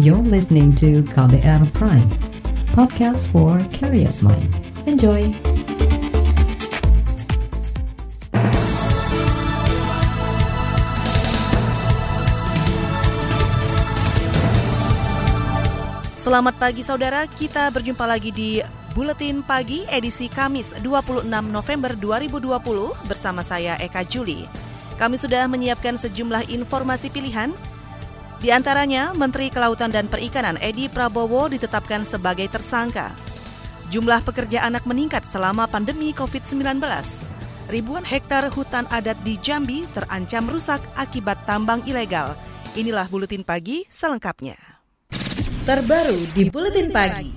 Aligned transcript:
You're 0.00 0.24
listening 0.24 0.72
to 0.80 1.04
KBR 1.12 1.76
Prime, 1.76 2.08
podcast 2.72 3.28
for 3.28 3.60
curious 3.68 4.24
mind. 4.24 4.48
Enjoy! 4.88 5.28
Selamat 16.16 16.56
pagi 16.56 16.80
saudara, 16.80 17.28
kita 17.28 17.68
berjumpa 17.68 18.08
lagi 18.08 18.32
di 18.32 18.64
Buletin 18.96 19.44
Pagi 19.44 19.84
edisi 19.84 20.32
Kamis 20.32 20.72
26 20.80 21.28
November 21.28 21.92
2020 21.92 22.48
bersama 23.04 23.44
saya 23.44 23.76
Eka 23.76 24.08
Juli. 24.08 24.48
Kami 24.96 25.20
sudah 25.20 25.44
menyiapkan 25.44 26.00
sejumlah 26.00 26.48
informasi 26.48 27.12
pilihan 27.12 27.52
di 28.40 28.48
antaranya, 28.48 29.12
Menteri 29.12 29.52
Kelautan 29.52 29.92
dan 29.92 30.08
Perikanan 30.08 30.56
Edi 30.64 30.88
Prabowo 30.88 31.52
ditetapkan 31.52 32.08
sebagai 32.08 32.48
tersangka. 32.48 33.12
Jumlah 33.92 34.24
pekerja 34.24 34.64
anak 34.64 34.88
meningkat 34.88 35.28
selama 35.28 35.68
pandemi 35.68 36.16
COVID-19. 36.16 36.80
Ribuan 37.68 38.00
hektar 38.00 38.48
hutan 38.48 38.88
adat 38.88 39.20
di 39.28 39.36
Jambi 39.36 39.84
terancam 39.92 40.48
rusak 40.48 40.80
akibat 40.96 41.44
tambang 41.44 41.84
ilegal. 41.84 42.32
Inilah 42.80 43.06
Buletin 43.12 43.44
Pagi 43.44 43.84
selengkapnya. 43.92 44.56
Terbaru 45.68 46.24
di 46.32 46.48
Buletin 46.48 46.88
Pagi. 46.88 47.30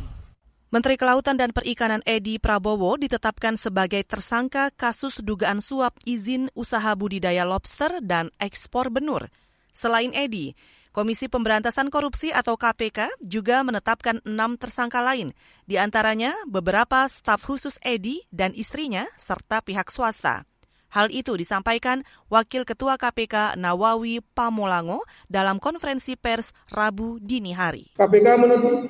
Menteri 0.72 0.95
Kelautan 0.97 1.35
dan 1.35 1.52
Perikanan 1.52 2.02
Edi 2.02 2.39
Prabowo 2.39 2.95
ditetapkan 2.97 3.59
sebagai 3.59 4.02
tersangka 4.08 4.72
kasus 4.73 5.20
dugaan 5.20 5.59
suap 5.59 5.99
izin 6.08 6.47
usaha 6.55 6.95
budidaya 6.95 7.44
lobster 7.44 7.99
dan 8.02 8.31
ekspor 8.39 8.88
benur. 8.89 9.27
Selain 9.70 10.09
Edi, 10.17 10.53
Komisi 10.93 11.25
Pemberantasan 11.25 11.89
Korupsi 11.89 12.29
atau 12.29 12.53
KPK 12.53 13.17
juga 13.17 13.65
menetapkan 13.65 14.21
enam 14.29 14.53
tersangka 14.61 15.02
lain, 15.02 15.33
di 15.66 15.81
antaranya 15.81 16.38
beberapa 16.45 17.09
staf 17.09 17.41
khusus 17.49 17.81
Edi 17.81 18.22
dan 18.30 18.53
istrinya 18.53 19.09
serta 19.17 19.66
pihak 19.66 19.89
swasta. 19.89 20.45
Hal 20.94 21.09
itu 21.09 21.33
disampaikan 21.33 22.05
Wakil 22.30 22.61
Ketua 22.61 23.02
KPK 23.02 23.58
Nawawi 23.58 24.21
Pamolango 24.38 25.02
dalam 25.25 25.58
konferensi 25.58 26.14
pers 26.14 26.53
Rabu 26.69 27.17
dini 27.17 27.58
hari. 27.58 27.89
KPK 27.97 28.27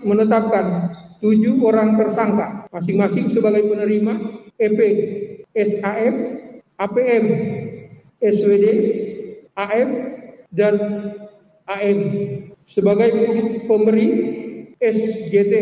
menetapkan 0.04 0.92
tujuh 1.24 1.56
orang 1.64 1.96
tersangka, 1.96 2.68
masing-masing 2.76 3.32
sebagai 3.32 3.64
penerima 3.64 4.44
EP, 4.60 4.80
SAF, 5.56 6.16
APM, 6.84 7.26
SWD, 8.20 8.66
AF, 9.56 9.90
dan 10.52 10.76
AM 11.68 12.00
sebagai 12.68 13.12
pemberi 13.68 14.08
SJT. 14.80 15.54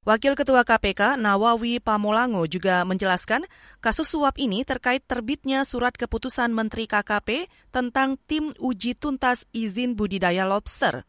Wakil 0.00 0.32
Ketua 0.32 0.64
KPK 0.64 1.20
Nawawi 1.20 1.76
Pamolango 1.76 2.48
juga 2.48 2.80
menjelaskan 2.88 3.44
kasus 3.84 4.08
suap 4.08 4.40
ini 4.40 4.64
terkait 4.64 5.04
terbitnya 5.04 5.68
surat 5.68 5.92
keputusan 5.92 6.56
Menteri 6.56 6.88
KKP 6.88 7.52
tentang 7.68 8.16
tim 8.24 8.48
uji 8.56 8.96
tuntas 8.96 9.44
izin 9.52 10.00
budidaya 10.00 10.48
lobster. 10.48 11.04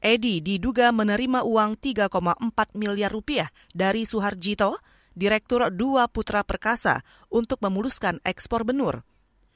Edi 0.00 0.40
diduga 0.40 0.90
menerima 0.90 1.44
uang 1.46 1.78
3,4 1.78 2.10
miliar 2.74 3.12
rupiah 3.12 3.52
dari 3.70 4.02
Suharjito, 4.02 4.80
Direktur 5.12 5.68
Dua 5.70 6.08
Putra 6.08 6.42
Perkasa, 6.42 7.04
untuk 7.28 7.60
memuluskan 7.62 8.18
ekspor 8.26 8.64
benur. 8.64 9.04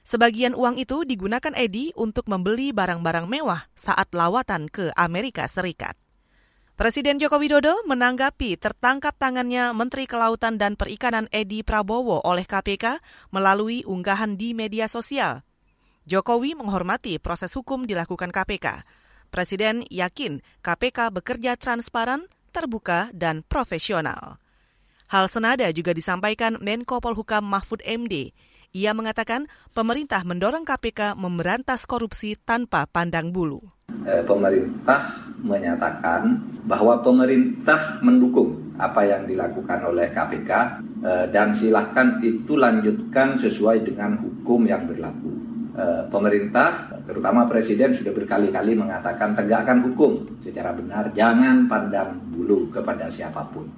Sebagian 0.07 0.55
uang 0.55 0.79
itu 0.79 1.03
digunakan 1.03 1.51
Edi 1.59 1.91
untuk 1.99 2.31
membeli 2.31 2.71
barang-barang 2.71 3.27
mewah 3.27 3.67
saat 3.75 4.07
lawatan 4.15 4.71
ke 4.71 4.95
Amerika 4.95 5.51
Serikat. 5.51 5.99
Presiden 6.79 7.19
Joko 7.19 7.43
Widodo 7.43 7.75
menanggapi 7.91 8.55
tertangkap 8.55 9.19
tangannya 9.19 9.75
Menteri 9.75 10.07
Kelautan 10.07 10.63
dan 10.63 10.79
Perikanan 10.79 11.27
Edi 11.35 11.67
Prabowo 11.67 12.23
oleh 12.23 12.47
KPK 12.47 13.03
melalui 13.35 13.83
unggahan 13.83 14.39
di 14.39 14.55
media 14.55 14.87
sosial. 14.87 15.43
Jokowi 16.07 16.55
menghormati 16.55 17.19
proses 17.19 17.51
hukum 17.59 17.83
dilakukan 17.83 18.31
KPK. 18.31 18.87
Presiden 19.35 19.83
yakin 19.91 20.39
KPK 20.63 21.11
bekerja 21.19 21.59
transparan, 21.59 22.31
terbuka, 22.55 23.11
dan 23.11 23.43
profesional. 23.43 24.39
Hal 25.11 25.27
senada 25.27 25.67
juga 25.75 25.91
disampaikan 25.91 26.63
Menko 26.63 27.03
Polhukam 27.03 27.43
Mahfud 27.43 27.83
MD 27.83 28.31
ia 28.77 28.93
mengatakan 28.93 29.49
pemerintah 29.73 30.21
mendorong 30.29 30.69
KPK 30.69 31.17
memberantas 31.17 31.89
korupsi 31.89 32.37
tanpa 32.37 32.85
pandang 32.85 33.33
bulu. 33.33 33.65
Eh, 34.05 34.21
pemerintah 34.29 35.33
menyatakan 35.41 36.45
bahwa 36.69 37.01
pemerintah 37.01 38.05
mendukung 38.05 38.77
apa 38.77 39.09
yang 39.09 39.25
dilakukan 39.25 39.81
oleh 39.89 40.13
KPK 40.13 40.51
eh, 41.01 41.27
dan 41.33 41.57
silahkan 41.57 42.21
itu 42.21 42.61
lanjutkan 42.61 43.41
sesuai 43.41 43.81
dengan 43.89 44.21
hukum 44.21 44.69
yang 44.69 44.85
berlaku. 44.85 45.33
Eh, 45.77 46.03
pemerintah, 46.13 47.01
terutama 47.09 47.49
Presiden 47.49 47.97
sudah 47.97 48.13
berkali-kali 48.13 48.77
mengatakan 48.77 49.33
tegakkan 49.33 49.81
hukum 49.89 50.37
secara 50.45 50.77
benar, 50.77 51.09
jangan 51.17 51.65
pandang 51.65 52.21
bulu 52.29 52.69
kepada 52.69 53.09
siapa 53.09 53.49
pun. 53.49 53.69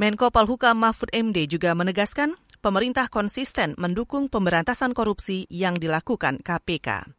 Menko 0.00 0.32
Polhukam 0.32 0.80
Mahfud 0.80 1.12
MD 1.12 1.44
juga 1.46 1.76
menegaskan 1.76 2.34
pemerintah 2.62 3.10
konsisten 3.10 3.74
mendukung 3.76 4.30
pemberantasan 4.30 4.94
korupsi 4.94 5.50
yang 5.50 5.82
dilakukan 5.82 6.38
KPK. 6.40 7.10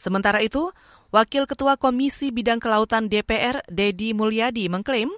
Sementara 0.00 0.40
itu, 0.40 0.72
Wakil 1.12 1.44
Ketua 1.44 1.76
Komisi 1.76 2.32
Bidang 2.32 2.58
Kelautan 2.58 3.12
DPR, 3.12 3.60
Dedi 3.68 4.16
Mulyadi, 4.16 4.72
mengklaim 4.72 5.12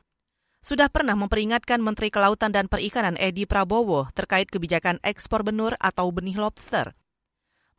sudah 0.60 0.92
pernah 0.92 1.16
memperingatkan 1.16 1.80
Menteri 1.80 2.12
Kelautan 2.12 2.52
dan 2.52 2.68
Perikanan 2.68 3.16
Edi 3.16 3.48
Prabowo 3.48 4.12
terkait 4.12 4.52
kebijakan 4.52 5.00
ekspor 5.00 5.40
benur 5.40 5.72
atau 5.80 6.12
benih 6.12 6.36
lobster. 6.36 6.92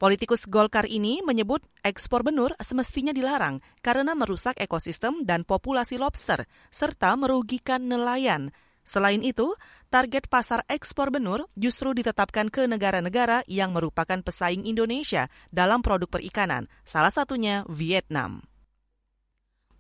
Politikus 0.01 0.49
Golkar 0.49 0.89
ini 0.89 1.21
menyebut 1.21 1.61
ekspor 1.85 2.25
benur 2.25 2.57
semestinya 2.57 3.13
dilarang 3.13 3.61
karena 3.85 4.17
merusak 4.17 4.57
ekosistem 4.57 5.29
dan 5.29 5.45
populasi 5.45 6.01
lobster, 6.01 6.49
serta 6.73 7.13
merugikan 7.13 7.85
nelayan, 7.85 8.49
Selain 8.81 9.21
itu, 9.21 9.53
target 9.93 10.25
pasar 10.25 10.65
ekspor 10.65 11.13
benur 11.13 11.45
justru 11.53 11.93
ditetapkan 11.93 12.49
ke 12.49 12.65
negara-negara 12.65 13.45
yang 13.45 13.71
merupakan 13.71 14.19
pesaing 14.19 14.65
Indonesia 14.65 15.29
dalam 15.53 15.85
produk 15.85 16.09
perikanan, 16.09 16.65
salah 16.81 17.13
satunya 17.13 17.63
Vietnam. 17.69 18.41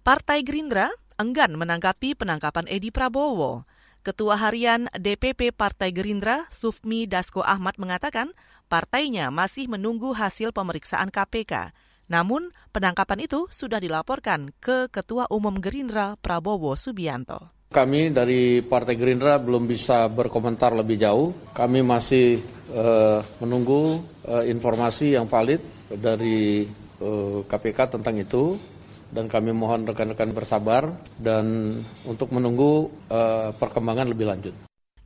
Partai 0.01 0.41
Gerindra 0.41 0.89
enggan 1.21 1.53
menanggapi 1.53 2.17
penangkapan 2.17 2.65
Edi 2.65 2.89
Prabowo. 2.89 3.69
Ketua 4.01 4.33
Harian 4.33 4.89
DPP 4.97 5.53
Partai 5.53 5.93
Gerindra, 5.93 6.49
Sufmi 6.49 7.05
Dasko 7.05 7.45
Ahmad 7.45 7.77
mengatakan 7.77 8.33
partainya 8.65 9.29
masih 9.29 9.69
menunggu 9.69 10.17
hasil 10.17 10.49
pemeriksaan 10.57 11.13
KPK. 11.13 11.69
Namun, 12.09 12.49
penangkapan 12.73 13.29
itu 13.29 13.45
sudah 13.53 13.77
dilaporkan 13.77 14.49
ke 14.57 14.89
Ketua 14.89 15.29
Umum 15.29 15.61
Gerindra 15.61 16.17
Prabowo 16.17 16.73
Subianto. 16.73 17.60
Kami 17.71 18.11
dari 18.11 18.59
Partai 18.59 18.99
Gerindra 18.99 19.39
belum 19.39 19.63
bisa 19.63 20.11
berkomentar 20.11 20.75
lebih 20.75 20.99
jauh. 20.99 21.31
Kami 21.55 21.79
masih 21.79 22.43
uh, 22.75 23.23
menunggu 23.39 23.95
uh, 24.27 24.43
informasi 24.43 25.15
yang 25.15 25.31
valid 25.31 25.63
dari 25.87 26.67
uh, 26.99 27.39
eh, 27.39 27.39
KPK 27.47 27.95
tentang 27.95 28.19
itu 28.19 28.59
dan 29.07 29.31
kami 29.31 29.55
mohon 29.55 29.87
rekan-rekan 29.87 30.35
bersabar 30.35 30.91
dan 31.15 31.71
untuk 32.03 32.35
menunggu 32.35 32.91
uh, 33.07 33.55
perkembangan 33.55 34.07
lebih 34.11 34.27
lanjut. 34.27 34.55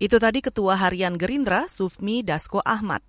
Itu 0.01 0.17
tadi 0.17 0.41
Ketua 0.41 0.73
Harian 0.81 1.21
Gerindra 1.21 1.69
Sufmi 1.69 2.25
Dasko 2.25 2.65
Ahmad. 2.65 3.05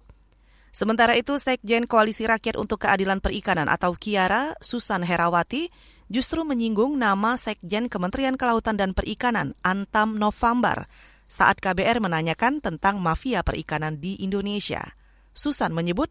Sementara 0.69 1.17
itu, 1.17 1.33
Sekjen 1.41 1.89
Koalisi 1.89 2.29
Rakyat 2.29 2.61
untuk 2.61 2.85
Keadilan 2.85 3.25
Perikanan 3.25 3.73
atau 3.73 3.97
Kiara, 3.97 4.53
Susan 4.61 5.01
Herawati, 5.01 5.73
justru 6.07 6.47
menyinggung 6.47 6.95
nama 6.95 7.35
Sekjen 7.35 7.91
Kementerian 7.91 8.39
Kelautan 8.39 8.79
dan 8.79 8.95
Perikanan 8.95 9.59
Antam 9.67 10.19
November 10.19 10.87
saat 11.27 11.59
KBR 11.59 11.99
menanyakan 11.99 12.63
tentang 12.63 13.03
mafia 13.03 13.43
perikanan 13.43 13.99
di 13.99 14.15
Indonesia. 14.23 14.95
Susan 15.35 15.75
menyebut 15.75 16.09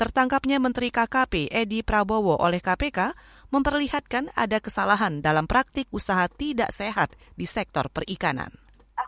tertangkapnya 0.00 0.58
Menteri 0.58 0.90
KKP 0.90 1.52
Edi 1.52 1.86
Prabowo 1.86 2.40
oleh 2.40 2.58
KPK 2.58 3.14
memperlihatkan 3.54 4.34
ada 4.34 4.58
kesalahan 4.58 5.22
dalam 5.22 5.46
praktik 5.46 5.86
usaha 5.94 6.26
tidak 6.26 6.74
sehat 6.74 7.14
di 7.38 7.46
sektor 7.46 7.86
perikanan 7.92 8.50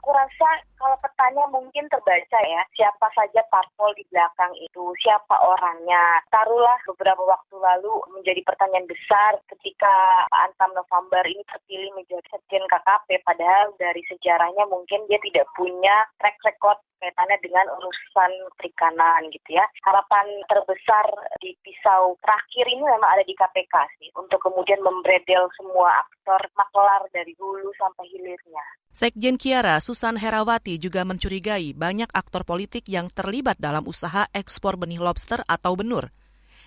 aku 0.07 0.15
rasa 0.15 0.63
kalau 0.79 0.95
petanya 1.03 1.51
mungkin 1.51 1.91
terbaca 1.91 2.39
ya 2.39 2.63
siapa 2.79 3.11
saja 3.11 3.43
parpol 3.51 3.91
di 3.99 4.07
belakang 4.07 4.55
itu, 4.63 4.95
siapa 5.03 5.35
orangnya. 5.35 6.23
Taruhlah 6.31 6.79
beberapa 6.95 7.27
waktu 7.27 7.59
lalu 7.59 7.91
menjadi 8.15 8.39
pertanyaan 8.47 8.87
besar 8.87 9.35
ketika 9.51 9.91
Pak 10.31 10.43
Antam 10.47 10.79
November 10.79 11.27
ini 11.27 11.43
terpilih 11.51 11.91
menjadi 11.99 12.23
sekjen 12.31 12.63
KKP, 12.71 13.19
padahal 13.27 13.75
dari 13.83 14.07
sejarahnya 14.07 14.71
mungkin 14.71 15.03
dia 15.11 15.19
tidak 15.27 15.51
punya 15.59 16.07
track 16.23 16.39
record 16.47 16.79
kaitannya 17.03 17.39
dengan 17.45 17.67
urusan 17.77 18.33
perikanan 18.57 19.27
gitu 19.35 19.59
ya. 19.59 19.67
Harapan 19.85 20.27
terbesar 20.49 21.07
di 21.43 21.53
pisau 21.67 22.15
terakhir 22.23 22.65
ini 22.71 22.83
memang 22.83 23.11
ada 23.11 23.25
di 23.27 23.35
KPK 23.37 23.75
sih 24.01 24.09
untuk 24.17 24.39
kemudian 24.41 24.81
membredel 24.81 25.51
semua 25.59 26.07
aktor 26.07 26.41
maklar 26.55 27.05
dari 27.13 27.35
hulu 27.37 27.69
sampai 27.77 28.07
hilirnya. 28.09 28.65
Sekjen 28.97 29.37
Kiara 29.37 29.77
Susan 29.97 30.21
Herawati 30.21 30.77
juga 30.77 31.09
mencurigai 31.09 31.73
banyak 31.73 32.13
aktor 32.13 32.45
politik 32.45 32.85
yang 32.85 33.09
terlibat 33.09 33.57
dalam 33.57 33.81
usaha 33.89 34.29
ekspor 34.37 34.77
benih 34.77 35.01
lobster 35.01 35.41
atau 35.49 35.73
benur. 35.73 36.13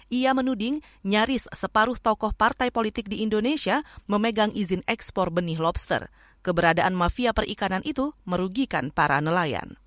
Ia 0.10 0.34
menuding 0.34 0.82
nyaris 1.06 1.46
separuh 1.54 2.02
tokoh 2.02 2.34
partai 2.34 2.74
politik 2.74 3.06
di 3.06 3.22
Indonesia 3.22 3.86
memegang 4.10 4.50
izin 4.58 4.82
ekspor 4.90 5.30
benih 5.30 5.62
lobster. 5.62 6.10
Keberadaan 6.42 6.98
mafia 6.98 7.30
perikanan 7.30 7.86
itu 7.86 8.18
merugikan 8.26 8.90
para 8.90 9.22
nelayan. 9.22 9.78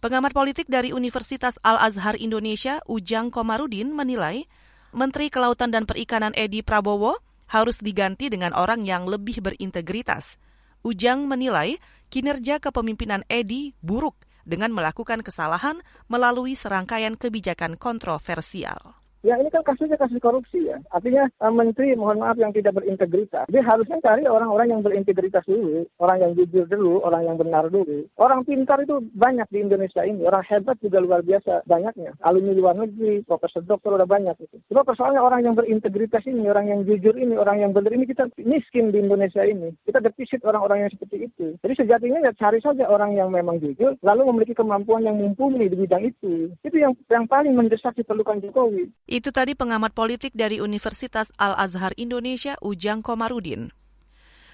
Pengamat 0.00 0.32
politik 0.32 0.72
dari 0.72 0.96
Universitas 0.96 1.52
Al-Azhar 1.60 2.16
Indonesia, 2.16 2.80
Ujang 2.88 3.28
Komarudin, 3.28 3.92
menilai 3.92 4.48
Menteri 4.96 5.28
Kelautan 5.28 5.68
dan 5.68 5.84
Perikanan 5.84 6.32
Edi 6.32 6.64
Prabowo 6.64 7.20
harus 7.52 7.76
diganti 7.84 8.32
dengan 8.32 8.56
orang 8.56 8.88
yang 8.88 9.04
lebih 9.04 9.44
berintegritas. 9.44 10.40
Ujang 10.86 11.26
menilai 11.26 11.78
kinerja 12.12 12.58
kepemimpinan 12.60 13.24
Edi 13.30 13.74
buruk 13.80 14.28
dengan 14.48 14.72
melakukan 14.72 15.20
kesalahan 15.20 15.80
melalui 16.08 16.56
serangkaian 16.56 17.14
kebijakan 17.14 17.76
kontroversial. 17.76 18.97
Ya 19.26 19.34
ini 19.34 19.50
kan 19.50 19.66
kasusnya 19.66 19.98
kasus 19.98 20.22
korupsi 20.22 20.70
ya. 20.70 20.78
Artinya 20.94 21.26
uh, 21.42 21.50
menteri 21.50 21.98
mohon 21.98 22.22
maaf 22.22 22.38
yang 22.38 22.54
tidak 22.54 22.78
berintegritas. 22.78 23.50
Dia 23.50 23.66
harusnya 23.66 23.98
cari 23.98 24.22
orang-orang 24.30 24.78
yang 24.78 24.82
berintegritas 24.86 25.42
dulu, 25.42 25.90
orang 25.98 26.22
yang 26.22 26.32
jujur 26.38 26.70
dulu, 26.70 27.02
orang 27.02 27.26
yang 27.26 27.36
benar 27.36 27.66
dulu. 27.66 28.06
Orang 28.14 28.46
pintar 28.46 28.78
itu 28.78 29.02
banyak 29.18 29.50
di 29.50 29.58
Indonesia 29.66 30.06
ini. 30.06 30.22
Orang 30.22 30.46
hebat 30.46 30.78
juga 30.78 31.02
luar 31.02 31.26
biasa 31.26 31.66
banyaknya. 31.66 32.14
Alumni 32.22 32.54
luar 32.54 32.78
negeri, 32.78 33.26
profesor 33.26 33.66
dokter 33.66 33.90
udah 33.90 34.06
banyak 34.06 34.38
itu. 34.38 34.56
Cuma 34.70 34.86
persoalannya 34.86 35.22
orang 35.22 35.40
yang 35.50 35.54
berintegritas 35.58 36.22
ini, 36.30 36.46
orang 36.46 36.70
yang 36.70 36.80
jujur 36.86 37.18
ini, 37.18 37.34
orang 37.34 37.58
yang 37.58 37.74
benar 37.74 37.90
ini 37.90 38.06
kita 38.06 38.30
miskin 38.38 38.94
di 38.94 39.02
Indonesia 39.02 39.42
ini. 39.42 39.74
Kita 39.82 39.98
defisit 39.98 40.46
orang-orang 40.46 40.86
yang 40.86 40.92
seperti 40.94 41.26
itu. 41.26 41.58
Jadi 41.58 41.74
sejatinya 41.74 42.22
ya 42.22 42.32
cari 42.38 42.62
saja 42.62 42.86
orang 42.86 43.18
yang 43.18 43.34
memang 43.34 43.58
jujur, 43.58 43.98
lalu 44.06 44.22
memiliki 44.30 44.54
kemampuan 44.54 45.02
yang 45.02 45.18
mumpuni 45.18 45.66
di 45.66 45.74
bidang 45.74 46.06
itu. 46.06 46.54
Itu 46.62 46.76
yang 46.78 46.94
yang 47.10 47.26
paling 47.26 47.58
mendesak 47.58 47.98
diperlukan 47.98 48.46
Jokowi. 48.46 48.86
Itu 49.08 49.32
tadi 49.32 49.56
pengamat 49.56 49.96
politik 49.96 50.36
dari 50.36 50.60
Universitas 50.60 51.32
Al-Azhar 51.40 51.96
Indonesia, 51.96 52.60
Ujang 52.60 53.00
Komarudin. 53.00 53.72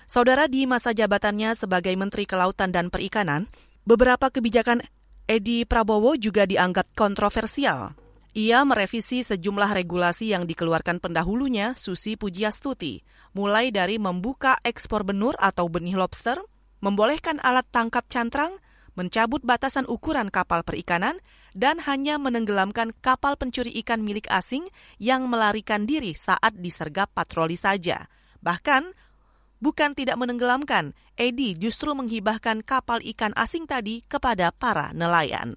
Saudara 0.06 0.47
di 0.47 0.62
masa 0.62 0.95
jabatannya 0.95 1.59
sebagai 1.59 1.91
Menteri 1.99 2.23
Kelautan 2.23 2.71
dan 2.71 2.87
Perikanan, 2.87 3.51
beberapa 3.83 4.31
kebijakan 4.31 4.87
Edi 5.27 5.67
Prabowo 5.67 6.15
juga 6.15 6.47
dianggap 6.47 6.95
kontroversial. 6.95 7.99
Ia 8.39 8.62
merevisi 8.62 9.27
sejumlah 9.27 9.75
regulasi 9.75 10.31
yang 10.31 10.47
dikeluarkan 10.47 11.03
pendahulunya, 11.03 11.75
Susi 11.75 12.15
Pujiastuti, 12.15 13.03
mulai 13.35 13.75
dari 13.75 13.99
membuka 13.99 14.55
ekspor 14.62 15.03
benur 15.03 15.35
atau 15.43 15.67
benih 15.67 15.99
lobster, 15.99 16.39
membolehkan 16.79 17.43
alat 17.43 17.67
tangkap 17.75 18.07
cantrang, 18.07 18.55
mencabut 18.95 19.43
batasan 19.43 19.87
ukuran 19.91 20.31
kapal 20.31 20.62
perikanan, 20.62 21.19
dan 21.55 21.79
hanya 21.87 22.19
menenggelamkan 22.19 22.91
kapal 22.99 23.39
pencuri 23.39 23.71
ikan 23.81 24.03
milik 24.03 24.27
asing 24.29 24.67
yang 24.99 25.31
melarikan 25.31 25.87
diri 25.87 26.12
saat 26.12 26.59
disergap 26.59 27.15
patroli 27.15 27.55
saja. 27.55 28.11
Bahkan, 28.43 28.93
bukan 29.62 29.95
tidak 29.95 30.19
menenggelamkan, 30.19 30.93
Edi 31.15 31.55
justru 31.55 31.95
menghibahkan 31.95 32.67
kapal 32.67 33.01
ikan 33.15 33.33
asing 33.39 33.65
tadi 33.71 34.03
kepada 34.05 34.51
para 34.51 34.91
nelayan. 34.91 35.55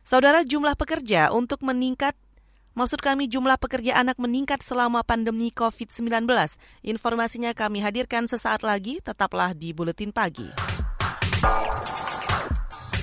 Saudara 0.00 0.40
jumlah 0.42 0.74
pekerja 0.74 1.30
untuk 1.30 1.60
meningkat 1.60 2.16
Maksud 2.78 3.02
kami 3.02 3.26
jumlah 3.26 3.58
pekerja 3.58 3.98
anak 3.98 4.22
meningkat 4.22 4.62
selama 4.62 5.02
pandemi 5.02 5.50
COVID-19. 5.50 6.30
Informasinya 6.86 7.50
kami 7.50 7.82
hadirkan 7.82 8.30
sesaat 8.30 8.62
lagi, 8.62 9.02
tetaplah 9.02 9.50
di 9.50 9.74
Buletin 9.74 10.14
Pagi. 10.14 10.46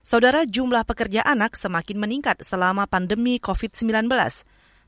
Saudara 0.00 0.48
jumlah 0.48 0.88
pekerja 0.88 1.20
anak 1.28 1.60
semakin 1.60 2.00
meningkat 2.00 2.40
selama 2.40 2.88
pandemi 2.88 3.36
COVID-19. 3.36 4.08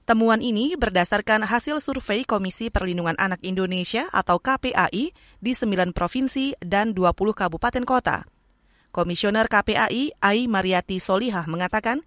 Temuan 0.08 0.40
ini 0.40 0.72
berdasarkan 0.72 1.44
hasil 1.44 1.84
survei 1.84 2.24
Komisi 2.24 2.72
Perlindungan 2.72 3.20
Anak 3.20 3.44
Indonesia 3.44 4.08
atau 4.08 4.40
KPAI 4.40 5.12
di 5.36 5.52
9 5.52 5.92
provinsi 5.92 6.56
dan 6.64 6.96
20 6.96 7.12
kabupaten 7.36 7.84
kota. 7.84 8.24
Komisioner 8.88 9.52
KPAI, 9.52 10.16
Ai 10.16 10.48
Mariati 10.48 10.96
Solihah 10.96 11.44
mengatakan, 11.44 12.00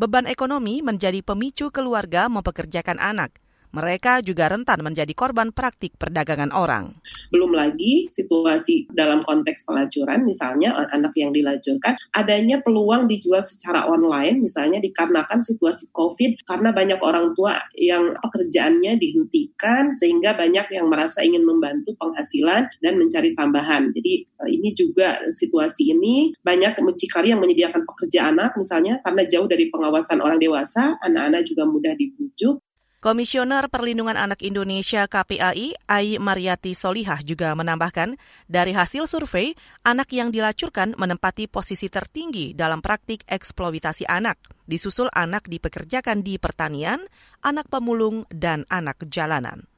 beban 0.00 0.24
ekonomi 0.24 0.80
menjadi 0.80 1.20
pemicu 1.20 1.68
keluarga 1.68 2.32
mempekerjakan 2.32 2.96
anak– 2.96 3.36
mereka 3.72 4.24
juga 4.24 4.48
rentan 4.48 4.80
menjadi 4.80 5.12
korban 5.12 5.52
praktik 5.52 5.94
perdagangan 6.00 6.52
orang. 6.54 6.96
Belum 7.28 7.52
lagi 7.52 8.08
situasi 8.08 8.88
dalam 8.92 9.24
konteks 9.24 9.68
pelacuran, 9.68 10.24
misalnya 10.24 10.74
anak 10.92 11.12
yang 11.16 11.30
dilacurkan, 11.34 12.00
adanya 12.16 12.60
peluang 12.64 13.06
dijual 13.10 13.44
secara 13.44 13.84
online, 13.84 14.40
misalnya 14.40 14.80
dikarenakan 14.80 15.44
situasi 15.44 15.92
COVID, 15.92 16.48
karena 16.48 16.72
banyak 16.72 17.00
orang 17.04 17.36
tua 17.36 17.60
yang 17.76 18.16
pekerjaannya 18.18 18.96
dihentikan, 18.96 19.92
sehingga 19.96 20.36
banyak 20.36 20.72
yang 20.72 20.88
merasa 20.88 21.20
ingin 21.20 21.44
membantu 21.44 21.92
penghasilan 22.00 22.68
dan 22.80 22.94
mencari 22.96 23.36
tambahan. 23.36 23.92
Jadi 23.92 24.24
eh, 24.24 24.50
ini 24.50 24.72
juga 24.72 25.20
situasi 25.28 25.92
ini 25.92 26.32
banyak 26.40 26.80
mucikari 26.80 27.32
yang 27.32 27.40
menyediakan 27.44 27.84
pekerja 27.84 28.32
anak, 28.32 28.56
misalnya 28.56 29.00
karena 29.04 29.22
jauh 29.28 29.48
dari 29.48 29.68
pengawasan 29.68 30.24
orang 30.24 30.40
dewasa, 30.40 30.96
anak-anak 31.04 31.44
juga 31.44 31.68
mudah 31.68 31.94
dibujuk, 31.94 32.60
Komisioner 32.98 33.70
Perlindungan 33.70 34.18
Anak 34.18 34.42
Indonesia 34.42 35.06
KPAI, 35.06 35.70
Ai 35.86 36.18
Mariati 36.18 36.74
Solihah 36.74 37.22
juga 37.22 37.54
menambahkan, 37.54 38.18
dari 38.50 38.74
hasil 38.74 39.06
survei, 39.06 39.54
anak 39.86 40.10
yang 40.10 40.34
dilacurkan 40.34 40.98
menempati 40.98 41.46
posisi 41.46 41.86
tertinggi 41.86 42.58
dalam 42.58 42.82
praktik 42.82 43.22
eksploitasi 43.30 44.02
anak, 44.10 44.42
disusul 44.66 45.06
anak 45.14 45.46
dipekerjakan 45.46 46.26
di 46.26 46.42
pertanian, 46.42 46.98
anak 47.46 47.70
pemulung, 47.70 48.26
dan 48.34 48.66
anak 48.66 48.98
jalanan. 49.06 49.70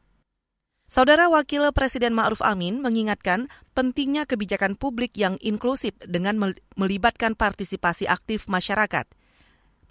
Saudara 0.88 1.28
Wakil 1.28 1.68
Presiden 1.76 2.16
Ma'ruf 2.16 2.40
Amin 2.40 2.80
mengingatkan 2.80 3.52
pentingnya 3.76 4.24
kebijakan 4.24 4.80
publik 4.80 5.12
yang 5.20 5.36
inklusif 5.44 5.92
dengan 6.08 6.56
melibatkan 6.72 7.36
partisipasi 7.36 8.08
aktif 8.08 8.48
masyarakat– 8.48 9.04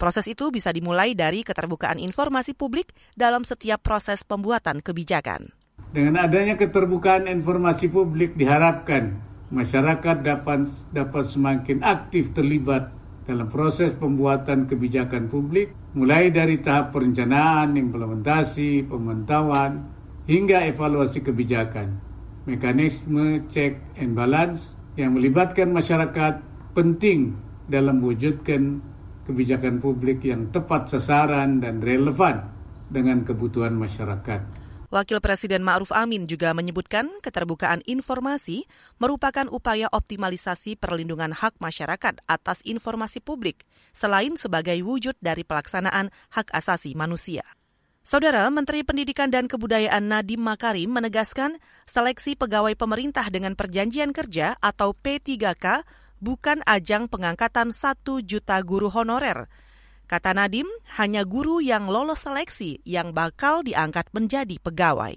Proses 0.00 0.24
itu 0.32 0.48
bisa 0.48 0.72
dimulai 0.72 1.12
dari 1.12 1.44
keterbukaan 1.44 2.00
informasi 2.00 2.56
publik 2.56 2.96
dalam 3.12 3.44
setiap 3.44 3.84
proses 3.84 4.24
pembuatan 4.24 4.80
kebijakan. 4.80 5.52
Dengan 5.92 6.24
adanya 6.24 6.56
keterbukaan 6.56 7.28
informasi 7.28 7.92
publik 7.92 8.32
diharapkan 8.32 9.20
masyarakat 9.52 10.24
dapat 10.24 10.72
dapat 10.88 11.24
semakin 11.28 11.84
aktif 11.84 12.32
terlibat 12.32 12.88
dalam 13.28 13.44
proses 13.52 13.92
pembuatan 13.92 14.64
kebijakan 14.64 15.28
publik 15.28 15.76
mulai 15.92 16.32
dari 16.32 16.56
tahap 16.64 16.96
perencanaan, 16.96 17.76
implementasi, 17.76 18.88
pemantauan 18.88 19.84
hingga 20.24 20.64
evaluasi 20.64 21.20
kebijakan. 21.20 22.00
Mekanisme 22.48 23.44
check 23.52 23.76
and 24.00 24.16
balance 24.16 24.80
yang 24.96 25.12
melibatkan 25.12 25.68
masyarakat 25.76 26.40
penting 26.72 27.36
dalam 27.68 28.00
mewujudkan 28.00 28.80
kebijakan 29.28 29.82
publik 29.82 30.24
yang 30.24 30.48
tepat 30.54 30.88
sasaran 30.88 31.60
dan 31.60 31.82
relevan 31.82 32.46
dengan 32.90 33.22
kebutuhan 33.24 33.76
masyarakat. 33.76 34.60
Wakil 34.90 35.22
Presiden 35.22 35.62
Ma'ruf 35.62 35.94
Amin 35.94 36.26
juga 36.26 36.50
menyebutkan 36.50 37.06
keterbukaan 37.22 37.78
informasi 37.86 38.66
merupakan 38.98 39.46
upaya 39.46 39.86
optimalisasi 39.86 40.74
perlindungan 40.74 41.30
hak 41.30 41.62
masyarakat 41.62 42.18
atas 42.26 42.58
informasi 42.66 43.22
publik, 43.22 43.62
selain 43.94 44.34
sebagai 44.34 44.74
wujud 44.82 45.14
dari 45.22 45.46
pelaksanaan 45.46 46.10
hak 46.34 46.50
asasi 46.50 46.98
manusia. 46.98 47.46
Saudara 48.02 48.42
Menteri 48.50 48.82
Pendidikan 48.82 49.30
dan 49.30 49.46
Kebudayaan 49.46 50.10
Nadiem 50.10 50.42
Makarim 50.42 50.90
menegaskan 50.90 51.62
seleksi 51.86 52.34
pegawai 52.34 52.74
pemerintah 52.74 53.30
dengan 53.30 53.54
perjanjian 53.54 54.10
kerja 54.10 54.58
atau 54.58 54.90
P3K 54.90 55.86
bukan 56.20 56.60
ajang 56.68 57.08
pengangkatan 57.08 57.72
satu 57.74 58.20
juta 58.20 58.60
guru 58.62 58.92
honorer, 58.92 59.48
Kata 60.10 60.34
Nadim, 60.34 60.66
hanya 60.98 61.22
guru 61.22 61.62
yang 61.62 61.86
lolos 61.86 62.26
seleksi 62.26 62.82
yang 62.82 63.14
bakal 63.14 63.62
diangkat 63.62 64.10
menjadi 64.10 64.58
pegawai. 64.58 65.14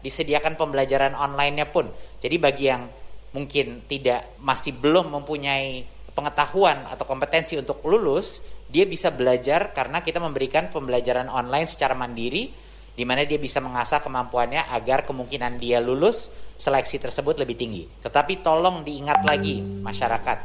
Disediakan 0.00 0.56
pembelajaran 0.56 1.12
online-nya 1.12 1.68
pun. 1.68 1.92
Jadi 2.24 2.40
bagi 2.40 2.72
yang 2.72 2.88
mungkin 3.36 3.84
tidak 3.84 4.40
masih 4.40 4.80
belum 4.80 5.12
mempunyai 5.12 5.84
pengetahuan 6.16 6.88
atau 6.88 7.04
kompetensi 7.04 7.60
untuk 7.60 7.84
lulus, 7.84 8.40
dia 8.72 8.88
bisa 8.88 9.12
belajar 9.12 9.76
karena 9.76 10.00
kita 10.00 10.16
memberikan 10.24 10.72
pembelajaran 10.72 11.28
online 11.28 11.68
secara 11.68 11.92
mandiri 11.92 12.48
di 12.96 13.04
mana 13.04 13.28
dia 13.28 13.36
bisa 13.36 13.60
mengasah 13.60 14.00
kemampuannya 14.00 14.72
agar 14.72 15.04
kemungkinan 15.04 15.60
dia 15.60 15.84
lulus 15.84 16.32
seleksi 16.60 17.00
tersebut 17.00 17.40
lebih 17.40 17.56
tinggi. 17.56 17.88
Tetapi 18.04 18.44
tolong 18.44 18.84
diingat 18.84 19.24
lagi 19.24 19.64
masyarakat, 19.64 20.38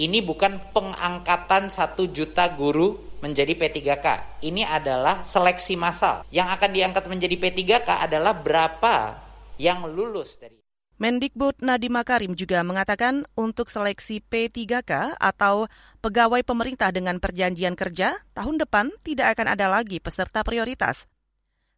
ini 0.00 0.24
bukan 0.24 0.72
pengangkatan 0.72 1.68
satu 1.68 2.08
juta 2.08 2.48
guru 2.56 2.96
menjadi 3.20 3.52
P3K. 3.52 4.06
Ini 4.40 4.64
adalah 4.64 5.20
seleksi 5.20 5.76
massal. 5.76 6.24
Yang 6.32 6.48
akan 6.56 6.70
diangkat 6.72 7.04
menjadi 7.06 7.36
P3K 7.36 8.08
adalah 8.08 8.32
berapa 8.32 9.20
yang 9.60 9.84
lulus 9.92 10.40
dari 10.40 10.62
Mendikbud 11.02 11.58
Nadiem 11.66 11.98
Makarim 11.98 12.32
juga 12.38 12.62
mengatakan 12.62 13.26
untuk 13.34 13.66
seleksi 13.66 14.22
P3K 14.22 15.18
atau 15.18 15.66
pegawai 15.98 16.46
pemerintah 16.46 16.94
dengan 16.94 17.18
perjanjian 17.18 17.74
kerja, 17.74 18.22
tahun 18.38 18.62
depan 18.62 18.86
tidak 19.02 19.34
akan 19.34 19.50
ada 19.50 19.66
lagi 19.66 19.98
peserta 19.98 20.46
prioritas. 20.46 21.10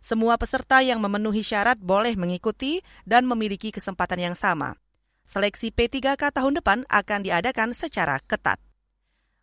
Semua 0.04 0.36
peserta 0.36 0.84
yang 0.84 1.00
memenuhi 1.00 1.40
syarat 1.40 1.80
boleh 1.80 2.12
mengikuti 2.12 2.84
dan 3.08 3.24
memiliki 3.24 3.72
kesempatan 3.72 4.20
yang 4.20 4.36
sama. 4.36 4.76
Seleksi 5.24 5.72
P3K 5.72 6.28
tahun 6.28 6.60
depan 6.60 6.84
akan 6.92 7.24
diadakan 7.24 7.72
secara 7.72 8.20
ketat. 8.28 8.60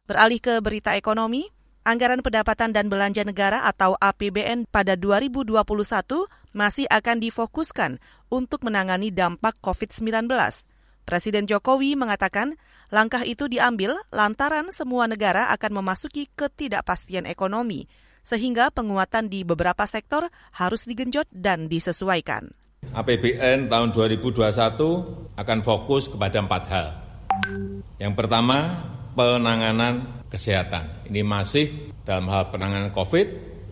Beralih 0.05 0.37
ke 0.37 0.61
berita 0.61 0.93
ekonomi, 0.93 1.49
Anggaran 1.81 2.21
pendapatan 2.21 2.77
dan 2.77 2.93
belanja 2.93 3.25
negara 3.25 3.65
atau 3.65 3.97
APBN 3.97 4.69
pada 4.69 4.93
2021 4.93 5.65
masih 6.53 6.85
akan 6.85 7.17
difokuskan 7.17 7.97
untuk 8.29 8.61
menangani 8.61 9.09
dampak 9.09 9.57
COVID-19. 9.65 10.29
Presiden 11.09 11.49
Jokowi 11.49 11.97
mengatakan 11.97 12.53
langkah 12.93 13.25
itu 13.25 13.49
diambil 13.49 13.97
lantaran 14.13 14.69
semua 14.69 15.09
negara 15.09 15.49
akan 15.57 15.81
memasuki 15.81 16.29
ketidakpastian 16.37 17.25
ekonomi, 17.25 17.89
sehingga 18.21 18.69
penguatan 18.69 19.27
di 19.27 19.41
beberapa 19.41 19.85
sektor 19.89 20.29
harus 20.55 20.85
digenjot 20.85 21.27
dan 21.33 21.67
disesuaikan. 21.67 22.53
APBN 22.89 23.69
tahun 23.69 23.93
2021 23.93 25.37
akan 25.37 25.59
fokus 25.61 26.09
kepada 26.09 26.41
empat 26.41 26.63
hal. 26.73 26.87
Yang 28.01 28.13
pertama, 28.17 28.57
penanganan 29.13 30.25
kesehatan. 30.31 31.05
Ini 31.11 31.21
masih 31.21 31.93
dalam 32.01 32.25
hal 32.33 32.49
penanganan 32.49 32.89
COVID, 32.89 33.27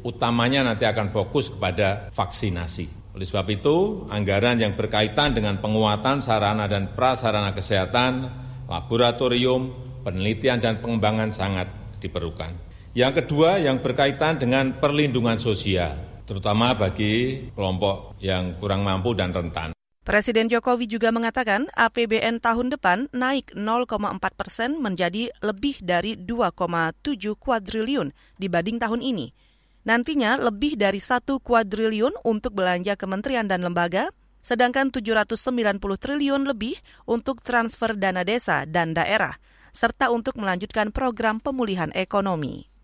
utamanya 0.05 0.61
nanti 0.61 0.85
akan 0.85 1.09
fokus 1.09 1.49
kepada 1.49 2.13
vaksinasi. 2.13 3.17
Oleh 3.17 3.25
sebab 3.25 3.47
itu, 3.49 4.05
anggaran 4.13 4.61
yang 4.61 4.77
berkaitan 4.77 5.33
dengan 5.33 5.57
penguatan 5.57 6.21
sarana 6.21 6.69
dan 6.69 6.93
prasarana 6.93 7.51
kesehatan, 7.57 8.29
laboratorium, 8.69 9.73
penelitian 10.05 10.61
dan 10.61 10.77
pengembangan 10.79 11.33
sangat 11.33 11.67
diperlukan. 11.99 12.68
Yang 12.97 13.21
kedua, 13.21 13.61
yang 13.61 13.85
berkaitan 13.85 14.41
dengan 14.41 14.73
perlindungan 14.81 15.37
sosial, 15.37 15.93
terutama 16.25 16.73
bagi 16.73 17.45
kelompok 17.53 18.17
yang 18.17 18.57
kurang 18.57 18.81
mampu 18.81 19.13
dan 19.13 19.29
rentan. 19.29 19.77
Presiden 20.01 20.49
Jokowi 20.49 20.89
juga 20.89 21.13
mengatakan 21.13 21.69
APBN 21.77 22.41
tahun 22.41 22.73
depan 22.73 23.05
naik 23.13 23.53
0,4 23.53 24.17
persen 24.33 24.81
menjadi 24.81 25.29
lebih 25.45 25.85
dari 25.85 26.17
2,7 26.17 27.37
kuadriliun 27.37 28.09
dibanding 28.41 28.81
tahun 28.81 29.05
ini. 29.05 29.37
Nantinya 29.85 30.41
lebih 30.41 30.73
dari 30.73 30.97
1 30.97 31.37
kuadriliun 31.37 32.25
untuk 32.25 32.57
belanja 32.57 32.97
kementerian 32.97 33.45
dan 33.45 33.61
lembaga, 33.61 34.09
sedangkan 34.41 34.89
790 34.89 35.77
triliun 35.77 36.41
lebih 36.41 36.73
untuk 37.05 37.45
transfer 37.45 37.93
dana 37.93 38.25
desa 38.25 38.65
dan 38.65 38.97
daerah, 38.97 39.37
serta 39.77 40.09
untuk 40.09 40.41
melanjutkan 40.41 40.89
program 40.89 41.37
pemulihan 41.37 41.93
ekonomi. 41.93 42.78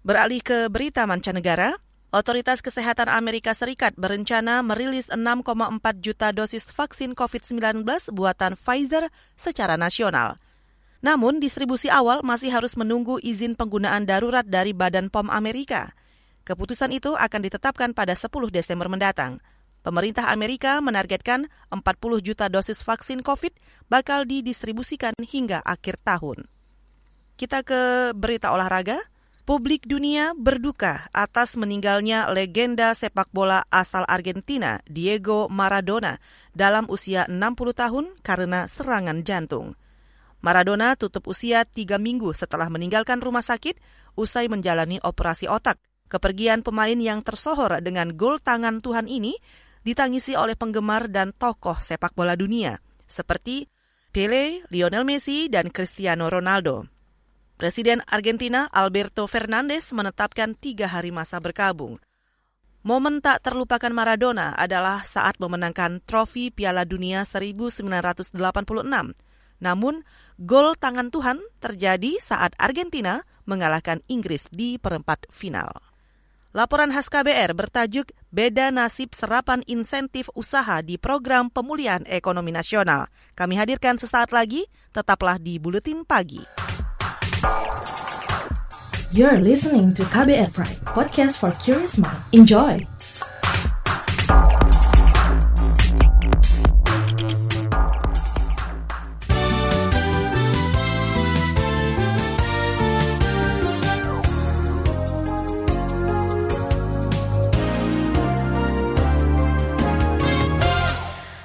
Beralih 0.00 0.40
ke 0.40 0.72
berita 0.72 1.04
mancanegara, 1.04 1.76
Otoritas 2.08 2.64
Kesehatan 2.64 3.12
Amerika 3.12 3.52
Serikat 3.52 3.92
berencana 4.00 4.64
merilis 4.64 5.12
6,4 5.12 5.52
juta 6.00 6.32
dosis 6.32 6.64
vaksin 6.72 7.12
COVID-19 7.12 7.84
buatan 8.08 8.56
Pfizer 8.56 9.12
secara 9.36 9.76
nasional. 9.76 10.40
Namun, 11.04 11.36
distribusi 11.36 11.92
awal 11.92 12.24
masih 12.24 12.48
harus 12.48 12.80
menunggu 12.80 13.20
izin 13.20 13.52
penggunaan 13.52 14.08
darurat 14.08 14.44
dari 14.44 14.72
Badan 14.72 15.12
POM 15.12 15.28
Amerika. 15.28 15.92
Keputusan 16.48 16.96
itu 16.96 17.12
akan 17.12 17.40
ditetapkan 17.44 17.92
pada 17.92 18.16
10 18.16 18.28
Desember 18.48 18.88
mendatang. 18.88 19.36
Pemerintah 19.84 20.32
Amerika 20.32 20.80
menargetkan 20.80 21.44
40 21.68 22.24
juta 22.24 22.48
dosis 22.48 22.80
vaksin 22.80 23.20
COVID 23.20 23.52
bakal 23.92 24.24
didistribusikan 24.24 25.12
hingga 25.20 25.60
akhir 25.60 26.00
tahun. 26.04 26.48
Kita 27.36 27.64
ke 27.64 28.12
berita 28.16 28.52
olahraga. 28.52 29.09
Publik 29.48 29.88
dunia 29.88 30.36
berduka 30.36 31.08
atas 31.16 31.56
meninggalnya 31.56 32.28
legenda 32.28 32.92
sepak 32.92 33.32
bola 33.32 33.64
asal 33.72 34.04
Argentina, 34.04 34.84
Diego 34.84 35.48
Maradona, 35.48 36.20
dalam 36.52 36.84
usia 36.92 37.24
60 37.24 37.56
tahun 37.72 38.04
karena 38.20 38.68
serangan 38.68 39.24
jantung. 39.24 39.80
Maradona 40.44 40.92
tutup 40.96 41.28
usia 41.28 41.64
tiga 41.64 41.96
minggu 41.96 42.36
setelah 42.36 42.68
meninggalkan 42.68 43.20
rumah 43.20 43.40
sakit 43.40 43.80
usai 44.12 44.48
menjalani 44.52 45.00
operasi 45.00 45.48
otak. 45.48 45.80
Kepergian 46.12 46.60
pemain 46.60 46.96
yang 46.96 47.24
tersohor 47.24 47.80
dengan 47.80 48.12
gol 48.16 48.44
tangan 48.44 48.84
Tuhan 48.84 49.08
ini 49.08 49.40
ditangisi 49.88 50.36
oleh 50.36 50.52
penggemar 50.52 51.08
dan 51.08 51.32
tokoh 51.32 51.80
sepak 51.80 52.12
bola 52.12 52.36
dunia, 52.36 52.76
seperti 53.08 53.72
Pele, 54.10 54.66
Lionel 54.68 55.06
Messi, 55.06 55.46
dan 55.48 55.70
Cristiano 55.72 56.26
Ronaldo. 56.28 56.99
Presiden 57.60 58.00
Argentina 58.08 58.72
Alberto 58.72 59.28
Fernandez 59.28 59.92
menetapkan 59.92 60.56
tiga 60.56 60.88
hari 60.88 61.12
masa 61.12 61.44
berkabung. 61.44 62.00
Momen 62.80 63.20
tak 63.20 63.44
terlupakan 63.44 63.92
Maradona 63.92 64.56
adalah 64.56 65.04
saat 65.04 65.36
memenangkan 65.36 66.00
trofi 66.08 66.48
Piala 66.48 66.88
Dunia 66.88 67.28
1986. 67.28 68.32
Namun, 69.60 69.94
gol 70.40 70.72
tangan 70.72 71.12
Tuhan 71.12 71.36
terjadi 71.60 72.16
saat 72.16 72.56
Argentina 72.56 73.28
mengalahkan 73.44 74.00
Inggris 74.08 74.48
di 74.48 74.80
perempat 74.80 75.28
final. 75.28 75.84
Laporan 76.56 76.88
khas 76.96 77.12
KBR 77.12 77.52
bertajuk 77.52 78.08
Beda 78.32 78.72
Nasib 78.72 79.12
Serapan 79.12 79.60
Insentif 79.68 80.32
Usaha 80.32 80.80
di 80.80 80.96
Program 80.96 81.52
Pemulihan 81.52 82.08
Ekonomi 82.08 82.56
Nasional. 82.56 83.12
Kami 83.36 83.60
hadirkan 83.60 84.00
sesaat 84.00 84.32
lagi, 84.32 84.64
tetaplah 84.96 85.36
di 85.36 85.60
Buletin 85.60 86.08
Pagi. 86.08 86.69
You're 89.10 89.42
listening 89.42 89.90
to 89.98 90.06
KBR 90.06 90.54
Pride, 90.54 90.78
podcast 90.86 91.42
for 91.42 91.50
curious 91.58 91.98
mind. 91.98 92.22
Enjoy! 92.30 92.78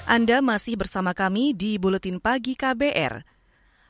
Anda 0.05 0.37
masih 0.45 0.77
bersama 0.77 1.17
kami 1.17 1.57
di 1.57 1.81
Buletin 1.81 2.21
Pagi 2.21 2.53
KBR. 2.53 3.34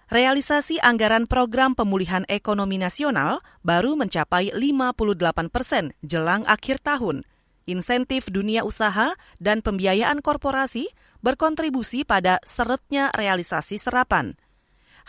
Realisasi 0.05 0.77
anggaran 0.85 1.25
program 1.25 1.73
pemulihan 1.73 2.29
ekonomi 2.29 2.77
nasional 2.77 3.41
baru 3.65 3.97
mencapai 3.97 4.53
58 4.53 5.49
persen 5.49 5.97
jelang 6.05 6.45
akhir 6.45 6.77
tahun. 6.85 7.25
Insentif 7.65 8.29
dunia 8.29 8.61
usaha 8.61 9.17
dan 9.41 9.65
pembiayaan 9.65 10.21
korporasi 10.21 10.93
berkontribusi 11.25 12.05
pada 12.05 12.37
seretnya 12.45 13.09
realisasi 13.17 13.81
serapan. 13.81 14.37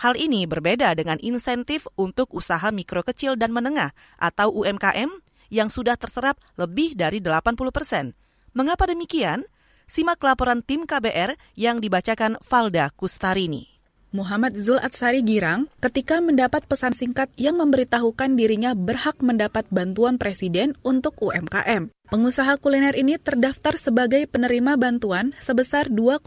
Hal 0.01 0.17
ini 0.17 0.49
berbeda 0.49 0.97
dengan 0.97 1.21
insentif 1.21 1.85
untuk 2.01 2.33
usaha 2.33 2.73
mikro 2.73 3.05
kecil 3.05 3.37
dan 3.37 3.53
menengah 3.53 3.93
atau 4.17 4.49
UMKM 4.49 5.13
yang 5.53 5.69
sudah 5.69 6.01
terserap 6.01 6.41
lebih 6.57 6.97
dari 6.97 7.21
80 7.21 7.53
persen. 7.69 8.17
Mengapa 8.57 8.89
demikian? 8.89 9.45
Simak 9.85 10.25
laporan 10.25 10.65
tim 10.65 10.89
KBR 10.89 11.37
yang 11.53 11.85
dibacakan 11.85 12.41
Valda 12.41 12.89
Kustarini. 12.97 13.76
Muhammad 14.15 14.55
Zul 14.55 14.79
Atsari 14.79 15.23
Girang 15.27 15.67
ketika 15.83 16.23
mendapat 16.23 16.67
pesan 16.67 16.95
singkat 16.95 17.31
yang 17.35 17.59
memberitahukan 17.59 18.39
dirinya 18.39 18.75
berhak 18.79 19.19
mendapat 19.19 19.67
bantuan 19.71 20.17
presiden 20.17 20.79
untuk 20.87 21.19
UMKM. 21.19 21.91
Pengusaha 22.07 22.59
kuliner 22.63 22.95
ini 22.95 23.19
terdaftar 23.19 23.75
sebagai 23.75 24.31
penerima 24.31 24.79
bantuan 24.79 25.35
sebesar 25.43 25.91
2,4 25.91 26.23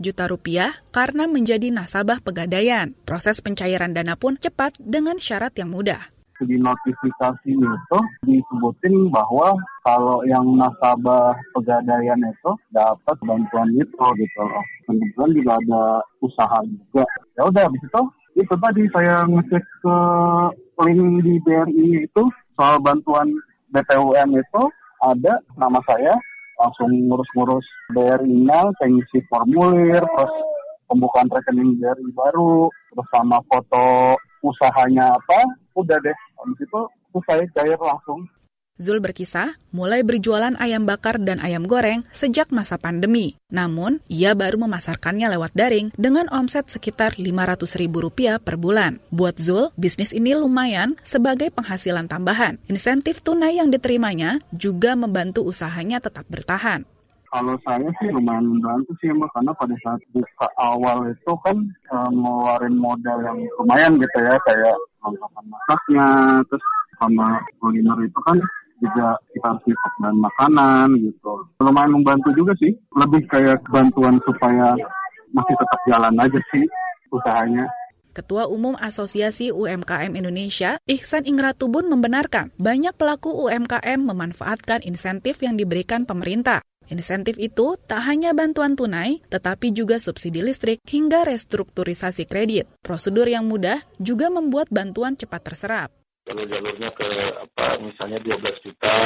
juta 0.00 0.24
rupiah 0.24 0.80
karena 0.88 1.28
menjadi 1.28 1.68
nasabah 1.68 2.24
pegadaian. 2.24 2.96
Proses 3.04 3.44
pencairan 3.44 3.92
dana 3.92 4.16
pun 4.16 4.40
cepat 4.40 4.80
dengan 4.80 5.20
syarat 5.20 5.52
yang 5.60 5.68
mudah 5.72 6.17
di 6.46 6.56
notifikasi 6.60 7.50
itu 7.50 7.98
disebutin 8.26 9.10
bahwa 9.10 9.56
kalau 9.82 10.22
yang 10.28 10.44
nasabah 10.54 11.34
pegadaian 11.56 12.20
itu 12.22 12.50
dapat 12.70 13.16
bantuan 13.24 13.70
itu 13.74 14.06
gitu 14.20 14.40
loh. 14.42 14.64
Kemudian 14.86 15.30
juga 15.34 15.52
ada 15.58 15.84
usaha 16.22 16.58
juga. 16.68 17.04
Ya 17.34 17.42
udah 17.48 17.62
habis 17.66 17.82
itu 17.82 18.02
itu 18.38 18.54
tadi 18.62 18.82
saya 18.94 19.26
ngecek 19.26 19.64
ke 19.82 19.96
link 20.86 21.26
di 21.26 21.34
BRI 21.42 22.06
itu 22.06 22.22
soal 22.54 22.78
bantuan 22.78 23.34
BPUM 23.74 24.38
itu 24.38 24.62
ada 25.02 25.42
nama 25.58 25.82
saya 25.86 26.14
langsung 26.58 26.90
ngurus-ngurus 26.90 27.66
BRI-nya, 27.94 28.74
saya 28.82 29.22
formulir, 29.30 30.02
terus 30.02 30.34
pembukaan 30.90 31.30
rekening 31.30 31.78
BRI 31.78 32.10
baru, 32.14 32.66
terus 32.90 33.08
sama 33.14 33.38
foto 33.46 34.18
usahanya 34.42 35.14
apa, 35.14 35.40
udah 35.78 35.98
deh 36.02 36.18
habis 36.38 36.58
itu 36.62 36.80
saya 37.26 37.44
cair 37.54 37.78
langsung. 37.78 38.26
Zul 38.78 39.02
berkisah, 39.02 39.58
mulai 39.74 40.06
berjualan 40.06 40.54
ayam 40.54 40.86
bakar 40.86 41.18
dan 41.18 41.42
ayam 41.42 41.66
goreng 41.66 42.06
sejak 42.14 42.54
masa 42.54 42.78
pandemi. 42.78 43.34
Namun, 43.50 43.98
ia 44.06 44.38
baru 44.38 44.54
memasarkannya 44.62 45.34
lewat 45.34 45.50
daring 45.58 45.90
dengan 45.98 46.30
omset 46.30 46.70
sekitar 46.70 47.18
Rp500.000 47.18 48.38
per 48.38 48.54
bulan. 48.54 49.02
Buat 49.10 49.42
Zul, 49.42 49.74
bisnis 49.74 50.14
ini 50.14 50.30
lumayan 50.38 50.94
sebagai 51.02 51.50
penghasilan 51.50 52.06
tambahan. 52.06 52.62
Insentif 52.70 53.18
tunai 53.18 53.58
yang 53.58 53.74
diterimanya 53.74 54.38
juga 54.54 54.94
membantu 54.94 55.42
usahanya 55.42 55.98
tetap 55.98 56.30
bertahan. 56.30 56.86
Kalau 57.28 57.58
saya 57.66 57.90
sih 58.00 58.08
lumayan 58.08 58.46
membantu 58.46 58.94
sih 59.04 59.12
mbak 59.12 59.28
karena 59.36 59.52
pada 59.52 59.76
saat 59.84 60.00
buka 60.16 60.48
awal 60.56 61.12
itu 61.12 61.32
kan 61.44 61.60
e, 61.92 61.96
ngeluarin 62.08 62.72
modal 62.72 63.20
yang 63.20 63.36
lumayan 63.60 64.00
gitu 64.00 64.18
ya 64.24 64.32
kayak 64.48 64.76
perlengkapan 65.00 65.44
masaknya, 65.48 66.08
terus 66.50 66.64
sama 66.98 67.26
kuliner 67.62 67.98
itu 68.02 68.20
kan 68.26 68.38
juga 68.78 69.18
kita 69.34 69.46
harus 69.50 69.64
dan 70.02 70.16
makanan 70.18 70.86
gitu. 71.02 71.32
Lumayan 71.62 71.98
membantu 71.98 72.30
juga 72.34 72.54
sih. 72.62 72.70
Lebih 72.94 73.26
kayak 73.26 73.62
bantuan 73.70 74.22
supaya 74.22 74.74
masih 75.34 75.54
tetap 75.58 75.80
jalan 75.90 76.14
aja 76.18 76.40
sih 76.54 76.64
usahanya. 77.10 77.66
Ketua 78.18 78.50
Umum 78.50 78.74
Asosiasi 78.74 79.54
UMKM 79.54 80.10
Indonesia, 80.18 80.82
Ihsan 80.90 81.22
Ingratubun 81.22 81.86
membenarkan 81.86 82.50
banyak 82.58 82.90
pelaku 82.98 83.30
UMKM 83.30 84.00
memanfaatkan 84.02 84.82
insentif 84.82 85.38
yang 85.38 85.54
diberikan 85.54 86.02
pemerintah. 86.02 86.64
Insentif 86.88 87.36
itu 87.36 87.76
tak 87.84 88.00
hanya 88.08 88.32
bantuan 88.32 88.72
tunai, 88.72 89.20
tetapi 89.28 89.76
juga 89.76 90.00
subsidi 90.00 90.40
listrik 90.40 90.80
hingga 90.88 91.28
restrukturisasi 91.28 92.24
kredit. 92.24 92.64
Prosedur 92.80 93.28
yang 93.28 93.44
mudah 93.44 93.84
juga 94.00 94.32
membuat 94.32 94.72
bantuan 94.72 95.12
cepat 95.12 95.52
terserap. 95.52 95.92
Kalau 96.24 96.44
jalurnya 96.44 96.92
ke 96.92 97.08
apa 97.44 97.80
misalnya 97.80 98.20
12 98.20 98.64
juta, 98.64 98.96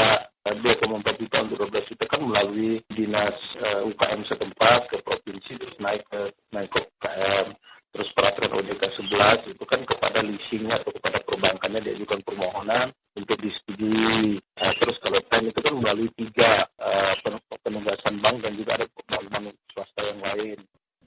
2,4 0.42 1.22
juta 1.22 1.36
untuk 1.46 1.58
12 1.70 1.90
juta 1.94 2.04
kan 2.10 2.20
melalui 2.22 2.82
dinas 2.90 3.34
uh, 3.62 3.82
eh, 3.86 3.90
UKM 3.94 4.20
setempat 4.26 4.80
ke 4.90 4.96
provinsi 5.06 5.54
terus 5.54 5.76
naik 5.78 6.02
ke 6.10 6.34
naik 6.50 6.70
ke 6.70 6.82
UKM 6.82 7.46
terus 7.92 8.08
peraturan 8.16 8.56
OJK 8.56 8.82
11 9.04 9.52
itu 9.52 9.64
kan 9.68 9.84
kepada 9.84 10.24
leasingnya 10.24 10.80
atau 10.80 10.90
kepada 10.96 11.20
perbankannya 11.28 11.80
diajukan 11.84 12.24
permohonan 12.24 12.88
untuk 13.12 13.36
disetujui. 13.36 14.40
Nah, 14.40 14.72
terus 14.80 14.96
kalau 15.04 15.20
pen 15.28 15.52
itu 15.52 15.60
kan 15.60 15.74
melalui 15.76 16.08
tiga 16.16 16.64
uh, 16.80 17.12
penugasan 17.60 18.24
bank 18.24 18.40
dan 18.40 18.56
juga 18.56 18.80
ada 18.80 18.86
bank 19.28 19.52
swasta 19.76 20.00
yang 20.08 20.20
lain. 20.24 20.58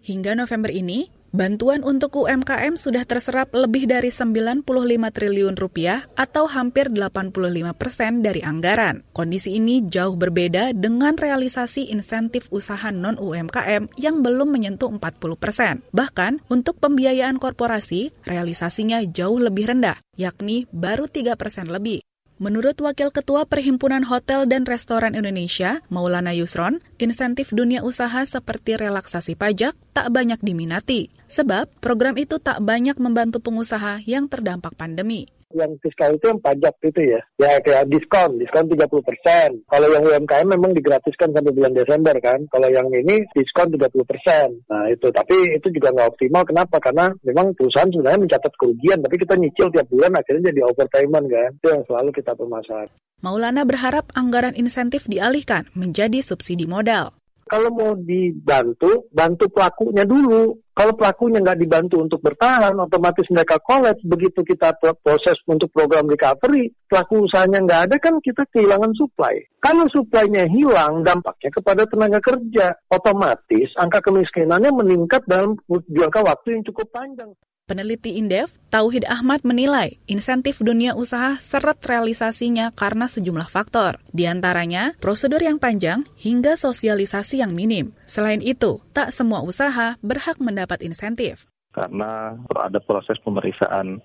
Hingga 0.05 0.38
November 0.38 0.69
ini, 0.69 1.09
bantuan 1.33 1.81
untuk 1.81 2.13
UMKM 2.13 2.77
sudah 2.77 3.09
terserap 3.09 3.50
lebih 3.57 3.89
dari 3.89 4.13
95 4.13 4.62
triliun 5.09 5.57
rupiah 5.57 6.05
atau 6.13 6.45
hampir 6.45 6.93
85 6.93 7.33
persen 7.74 8.21
dari 8.21 8.45
anggaran. 8.45 9.01
Kondisi 9.17 9.57
ini 9.57 9.81
jauh 9.81 10.13
berbeda 10.13 10.77
dengan 10.77 11.17
realisasi 11.17 11.89
insentif 11.89 12.45
usaha 12.53 12.93
non-UMKM 12.93 13.97
yang 13.97 14.21
belum 14.21 14.53
menyentuh 14.53 14.93
40 14.93 15.01
persen. 15.41 15.81
Bahkan, 15.89 16.45
untuk 16.53 16.77
pembiayaan 16.77 17.41
korporasi, 17.41 18.13
realisasinya 18.29 19.01
jauh 19.09 19.41
lebih 19.41 19.74
rendah, 19.74 19.97
yakni 20.21 20.69
baru 20.69 21.09
3 21.09 21.33
persen 21.33 21.65
lebih. 21.74 22.05
Menurut 22.36 22.75
Wakil 22.84 23.15
Ketua 23.15 23.48
Perhimpunan 23.48 24.04
Hotel 24.04 24.44
dan 24.44 24.68
Restoran 24.68 25.16
Indonesia, 25.16 25.79
Maulana 25.88 26.36
Yusron, 26.36 26.83
insentif 27.00 27.55
dunia 27.55 27.79
usaha 27.79 28.27
seperti 28.27 28.75
relaksasi 28.75 29.40
pajak 29.40 29.72
tak 29.96 30.12
banyak 30.12 30.44
diminati, 30.44 31.16
sebab 31.31 31.72
program 31.79 32.20
itu 32.20 32.36
tak 32.44 32.59
banyak 32.59 33.00
membantu 33.00 33.40
pengusaha 33.40 34.03
yang 34.03 34.27
terdampak 34.27 34.75
pandemi 34.75 35.31
yang 35.55 35.74
fiskal 35.79 36.13
itu 36.13 36.27
yang 36.27 36.41
pajak 36.44 36.75
itu 36.83 37.01
ya. 37.01 37.22
Ya 37.39 37.51
kayak 37.63 37.87
diskon, 37.87 38.37
diskon 38.37 38.68
30 38.68 38.85
persen. 39.01 39.50
Kalau 39.72 39.87
yang 39.89 40.03
UMKM 40.03 40.48
memang 40.51 40.75
digratiskan 40.75 41.31
sampai 41.31 41.55
bulan 41.55 41.74
Desember 41.74 42.15
kan. 42.20 42.44
Kalau 42.51 42.68
yang 42.68 42.91
ini 42.91 43.24
diskon 43.31 43.72
30 43.72 44.03
persen. 44.03 44.48
Nah 44.68 44.91
itu, 44.91 45.07
tapi 45.09 45.35
itu 45.55 45.68
juga 45.72 45.96
nggak 45.96 46.09
optimal. 46.15 46.44
Kenapa? 46.44 46.77
Karena 46.83 47.09
memang 47.24 47.55
perusahaan 47.55 47.89
sebenarnya 47.89 48.22
mencatat 48.27 48.53
kerugian, 48.59 49.00
tapi 49.01 49.15
kita 49.15 49.33
nyicil 49.39 49.68
tiap 49.72 49.87
bulan 49.87 50.11
akhirnya 50.20 50.51
jadi 50.51 50.61
overpayment 50.68 51.25
kan. 51.31 51.51
Itu 51.57 51.68
yang 51.72 51.83
selalu 51.87 52.09
kita 52.11 52.31
permasalahan. 52.35 52.91
Maulana 53.24 53.63
berharap 53.63 54.11
anggaran 54.13 54.53
insentif 54.53 55.07
dialihkan 55.07 55.72
menjadi 55.74 56.20
subsidi 56.20 56.68
modal. 56.68 57.15
Kalau 57.46 57.70
mau 57.70 57.94
dibantu, 57.94 59.05
bantu 59.13 59.46
pelakunya 59.53 60.01
dulu. 60.01 60.65
Kalau 60.75 60.92
pelakunya 60.92 61.40
nggak 61.40 61.55
dibantu 61.55 62.03
untuk 62.03 62.20
bertahan, 62.20 62.75
otomatis 62.75 63.24
mereka 63.31 63.64
kolaps. 63.64 64.03
Begitu 64.03 64.44
kita 64.44 64.75
proses 65.00 65.40
untuk 65.48 65.72
program 65.72 66.03
recovery, 66.03 66.68
pelaku 66.92 67.24
usahanya 67.24 67.64
nggak 67.64 67.81
ada 67.88 67.96
kan 67.96 68.20
kita 68.20 68.44
kehilangan 68.51 68.92
supply. 68.92 69.40
Kalau 69.64 69.88
supply-nya 69.88 70.51
hilang, 70.51 71.07
dampaknya 71.07 71.55
kepada 71.55 71.88
tenaga 71.88 72.20
kerja. 72.20 72.75
Otomatis 72.92 73.72
angka 73.79 74.03
kemiskinannya 74.03 74.75
meningkat 74.75 75.24
dalam 75.24 75.55
jangka 75.72 76.20
waktu 76.27 76.59
yang 76.59 76.64
cukup 76.68 76.92
panjang. 76.92 77.31
Peneliti 77.66 78.22
Indef, 78.22 78.54
Tauhid 78.70 79.10
Ahmad 79.10 79.42
menilai 79.42 79.98
insentif 80.06 80.62
dunia 80.62 80.94
usaha 80.94 81.42
seret 81.42 81.82
realisasinya 81.82 82.70
karena 82.70 83.10
sejumlah 83.10 83.50
faktor. 83.50 83.98
Di 84.14 84.30
antaranya, 84.30 84.94
prosedur 85.01 85.42
yang 85.42 85.58
panjang 85.58 86.06
hingga 86.14 86.62
sosialisasi 86.62 87.42
yang 87.42 87.58
minim. 87.58 87.98
Selain 88.06 88.38
itu, 88.46 88.86
tak 88.94 89.10
semua 89.10 89.42
usaha 89.42 89.98
berhak 90.06 90.38
mendapat 90.38 90.86
insentif 90.86 91.50
karena 91.75 92.40
ada 92.55 92.79
proses 92.79 93.20
pemeriksaan 93.20 94.00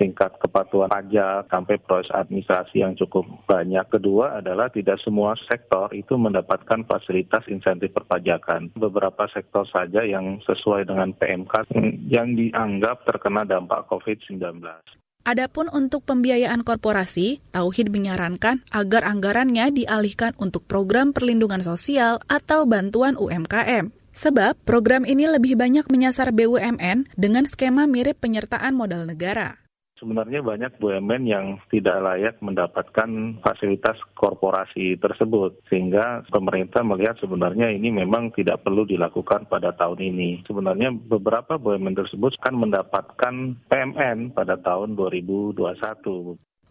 tingkat 0.00 0.32
kepatuhan 0.40 0.88
pajak 0.88 1.52
sampai 1.52 1.76
proses 1.76 2.08
administrasi 2.16 2.80
yang 2.80 2.96
cukup 2.96 3.28
banyak. 3.44 3.84
Kedua 3.92 4.40
adalah 4.40 4.72
tidak 4.72 4.96
semua 5.04 5.36
sektor 5.44 5.92
itu 5.92 6.16
mendapatkan 6.16 6.88
fasilitas 6.88 7.44
insentif 7.52 7.92
perpajakan. 7.92 8.72
Beberapa 8.72 9.28
sektor 9.28 9.68
saja 9.68 10.00
yang 10.00 10.40
sesuai 10.48 10.88
dengan 10.88 11.12
PMK 11.12 11.76
yang 12.08 12.32
dianggap 12.32 13.04
terkena 13.04 13.44
dampak 13.44 13.84
COVID-19. 13.92 14.40
Adapun 15.20 15.68
untuk 15.68 16.00
pembiayaan 16.08 16.64
korporasi, 16.64 17.44
Tauhid 17.52 17.92
menyarankan 17.92 18.64
agar 18.72 19.04
anggarannya 19.04 19.68
dialihkan 19.68 20.32
untuk 20.40 20.64
program 20.64 21.12
perlindungan 21.12 21.60
sosial 21.60 22.24
atau 22.24 22.64
bantuan 22.64 23.20
UMKM. 23.20 23.99
Sebab 24.10 24.58
program 24.66 25.06
ini 25.06 25.26
lebih 25.26 25.54
banyak 25.54 25.86
menyasar 25.88 26.34
BUMN 26.34 27.10
dengan 27.14 27.46
skema 27.46 27.86
mirip 27.86 28.18
penyertaan 28.18 28.74
modal 28.74 29.06
negara 29.06 29.60
sebenarnya 30.00 30.40
banyak 30.40 30.72
BUMN 30.80 31.22
yang 31.28 31.46
tidak 31.68 32.00
layak 32.00 32.34
mendapatkan 32.40 33.36
fasilitas 33.44 34.00
korporasi 34.16 34.96
tersebut. 34.96 35.60
Sehingga 35.68 36.24
pemerintah 36.32 36.80
melihat 36.80 37.20
sebenarnya 37.20 37.68
ini 37.68 37.92
memang 37.92 38.32
tidak 38.32 38.64
perlu 38.64 38.88
dilakukan 38.88 39.46
pada 39.46 39.76
tahun 39.76 40.00
ini. 40.00 40.42
Sebenarnya 40.48 40.90
beberapa 40.90 41.60
BUMN 41.60 41.94
tersebut 41.94 42.40
akan 42.40 42.56
mendapatkan 42.56 43.34
PMN 43.68 44.32
pada 44.32 44.56
tahun 44.56 44.96
2021. 44.96 45.60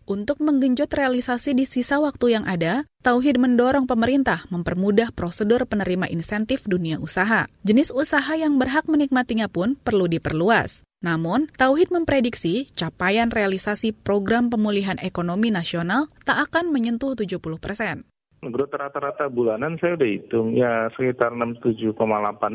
Untuk 0.10 0.42
menggenjot 0.42 0.90
realisasi 0.90 1.54
di 1.54 1.70
sisa 1.70 2.02
waktu 2.02 2.34
yang 2.34 2.42
ada, 2.50 2.82
Tauhid 3.06 3.38
mendorong 3.38 3.86
pemerintah 3.86 4.42
mempermudah 4.50 5.14
prosedur 5.14 5.70
penerima 5.70 6.10
insentif 6.10 6.66
dunia 6.66 6.98
usaha. 6.98 7.46
Jenis 7.62 7.94
usaha 7.94 8.34
yang 8.34 8.58
berhak 8.58 8.90
menikmatinya 8.90 9.46
pun 9.46 9.78
perlu 9.78 10.10
diperluas. 10.10 10.82
Namun, 11.06 11.46
Tauhid 11.54 11.94
memprediksi 11.94 12.66
capaian 12.74 13.30
realisasi 13.30 13.94
program 13.94 14.50
pemulihan 14.50 14.98
ekonomi 14.98 15.54
nasional 15.54 16.10
tak 16.26 16.50
akan 16.50 16.74
menyentuh 16.74 17.14
70 17.14 17.62
persen. 17.62 18.10
Menurut 18.42 18.74
rata-rata 18.74 19.30
bulanan 19.30 19.78
saya 19.78 19.94
udah 19.94 20.10
hitung 20.10 20.58
ya 20.58 20.90
sekitar 20.98 21.38
67,8 21.38 21.94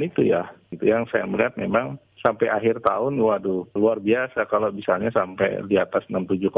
itu 0.03 0.27
ya. 0.27 0.51
Itu 0.75 0.91
yang 0.91 1.07
saya 1.07 1.23
melihat 1.31 1.55
memang 1.55 2.03
sampai 2.25 2.49
akhir 2.49 2.81
tahun 2.81 3.21
waduh 3.21 3.69
luar 3.77 4.01
biasa 4.01 4.49
kalau 4.49 4.73
misalnya 4.73 5.13
sampai 5.13 5.61
di 5.69 5.77
atas 5.77 6.09
67,8 6.09 6.49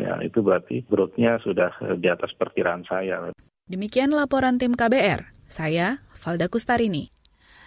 ya 0.00 0.16
itu 0.24 0.40
berarti 0.40 0.88
growth-nya 0.88 1.36
sudah 1.44 1.70
di 2.00 2.08
atas 2.08 2.32
perkiraan 2.32 2.88
saya. 2.88 3.28
Demikian 3.68 4.16
laporan 4.16 4.56
tim 4.56 4.72
KBR. 4.72 5.28
Saya 5.52 6.00
Valda 6.24 6.48
Kustarini. 6.48 7.12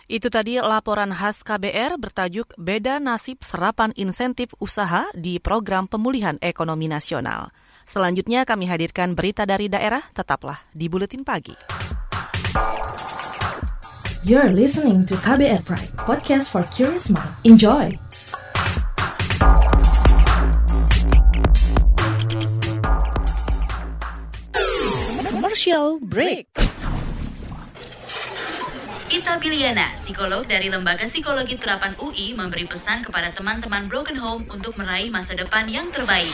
Itu 0.06 0.30
tadi 0.30 0.62
laporan 0.62 1.10
khas 1.14 1.42
KBR 1.42 1.98
bertajuk 1.98 2.54
Beda 2.62 3.02
Nasib 3.02 3.42
Serapan 3.42 3.90
Insentif 3.98 4.54
Usaha 4.62 5.10
di 5.18 5.42
Program 5.42 5.90
Pemulihan 5.90 6.38
Ekonomi 6.46 6.86
Nasional. 6.86 7.50
Selanjutnya 7.90 8.46
kami 8.46 8.70
hadirkan 8.70 9.18
berita 9.18 9.50
dari 9.50 9.66
daerah, 9.66 10.02
tetaplah 10.14 10.62
di 10.74 10.90
Buletin 10.90 11.26
Pagi. 11.26 11.58
You're 14.26 14.50
listening 14.50 15.06
to 15.06 15.14
KBR 15.22 15.62
Pride, 15.70 15.94
podcast 16.02 16.50
for 16.50 16.66
curious 16.74 17.14
mind. 17.14 17.30
Enjoy! 17.46 17.94
Commercial 25.30 26.02
break. 26.02 26.50
Ita 29.14 29.38
Biliana, 29.38 29.94
psikolog 30.02 30.50
dari 30.50 30.74
Lembaga 30.74 31.06
Psikologi 31.06 31.62
Terapan 31.62 31.94
UI, 32.02 32.34
memberi 32.34 32.66
pesan 32.66 33.06
kepada 33.06 33.30
teman-teman 33.30 33.86
Broken 33.86 34.18
Home 34.18 34.50
untuk 34.50 34.74
meraih 34.82 35.14
masa 35.14 35.38
depan 35.38 35.70
yang 35.70 35.94
terbaik. 35.94 36.34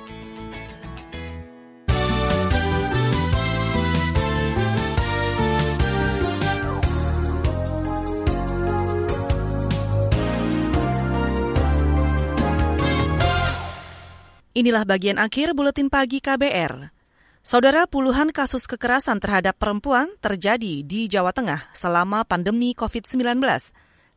Inilah 14.61 14.85
bagian 14.85 15.17
akhir 15.17 15.57
buletin 15.57 15.89
pagi 15.89 16.21
KBR. 16.21 16.93
Saudara, 17.41 17.89
puluhan 17.89 18.29
kasus 18.29 18.69
kekerasan 18.69 19.17
terhadap 19.17 19.57
perempuan 19.57 20.13
terjadi 20.21 20.85
di 20.85 21.09
Jawa 21.09 21.33
Tengah 21.33 21.73
selama 21.73 22.21
pandemi 22.29 22.77
COVID-19. 22.77 23.41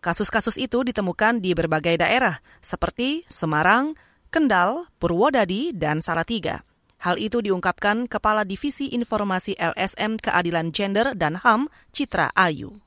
Kasus-kasus 0.04 0.61
itu 0.61 0.85
ditemukan 0.85 1.40
di 1.40 1.57
berbagai 1.57 1.96
daerah 1.96 2.44
seperti 2.61 3.24
Semarang, 3.24 3.96
Kendal, 4.28 4.85
Purwodadi, 5.00 5.72
dan 5.72 6.04
Salatiga. 6.04 6.61
Hal 7.00 7.16
itu 7.16 7.40
diungkapkan 7.40 8.04
Kepala 8.04 8.44
Divisi 8.44 8.92
Informasi 8.92 9.57
LSM 9.57 10.20
Keadilan 10.20 10.76
Gender 10.76 11.16
dan 11.16 11.40
HAM, 11.40 11.72
Citra 11.88 12.28
Ayu. 12.37 12.85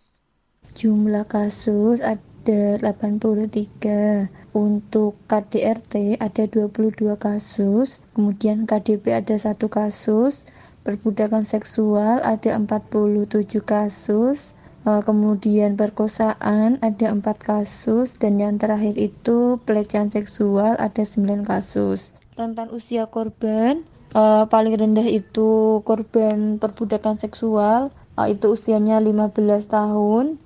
Jumlah 0.77 1.25
kasus 1.25 2.05
ada 2.47 2.95
83. 2.95 4.31
Untuk 4.55 5.19
KDRT 5.27 6.15
ada 6.15 6.43
22 6.47 7.19
kasus, 7.19 7.99
kemudian 8.15 8.63
KDP 8.63 9.19
ada 9.19 9.35
satu 9.35 9.67
kasus, 9.67 10.47
perbudakan 10.87 11.43
seksual 11.43 12.23
ada 12.23 12.55
47 12.55 13.59
kasus, 13.67 14.55
eh, 14.87 15.01
kemudian 15.03 15.75
perkosaan 15.75 16.79
ada 16.79 17.11
empat 17.11 17.43
kasus 17.43 18.15
dan 18.15 18.39
yang 18.39 18.55
terakhir 18.55 18.95
itu 18.95 19.59
pelecehan 19.67 20.07
seksual 20.07 20.79
ada 20.79 21.03
9 21.03 21.43
kasus. 21.43 22.15
Rentan 22.39 22.71
usia 22.71 23.11
korban 23.11 23.83
uh, 24.15 24.47
paling 24.47 24.77
rendah 24.77 25.09
itu 25.09 25.81
korban 25.83 26.61
perbudakan 26.61 27.17
seksual 27.17 27.89
uh, 28.15 28.27
itu 28.29 28.53
usianya 28.53 29.01
15 29.01 29.35
tahun 29.67 30.37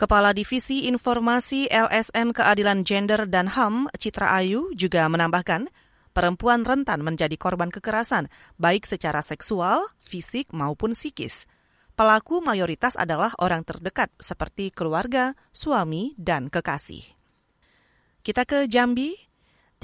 Kepala 0.00 0.32
Divisi 0.32 0.88
Informasi 0.88 1.68
LSM 1.68 2.32
Keadilan 2.32 2.88
Gender 2.88 3.28
dan 3.28 3.52
HAM, 3.52 3.84
Citra 4.00 4.32
Ayu, 4.32 4.72
juga 4.72 5.04
menambahkan, 5.12 5.68
perempuan 6.16 6.64
rentan 6.64 7.04
menjadi 7.04 7.36
korban 7.36 7.68
kekerasan, 7.68 8.32
baik 8.56 8.88
secara 8.88 9.20
seksual, 9.20 9.92
fisik, 10.00 10.56
maupun 10.56 10.96
psikis. 10.96 11.44
Pelaku 12.00 12.40
mayoritas 12.40 12.96
adalah 12.96 13.36
orang 13.44 13.60
terdekat, 13.60 14.08
seperti 14.16 14.72
keluarga, 14.72 15.36
suami, 15.52 16.16
dan 16.16 16.48
kekasih. 16.48 17.04
Kita 18.24 18.48
ke 18.48 18.72
Jambi. 18.72 19.12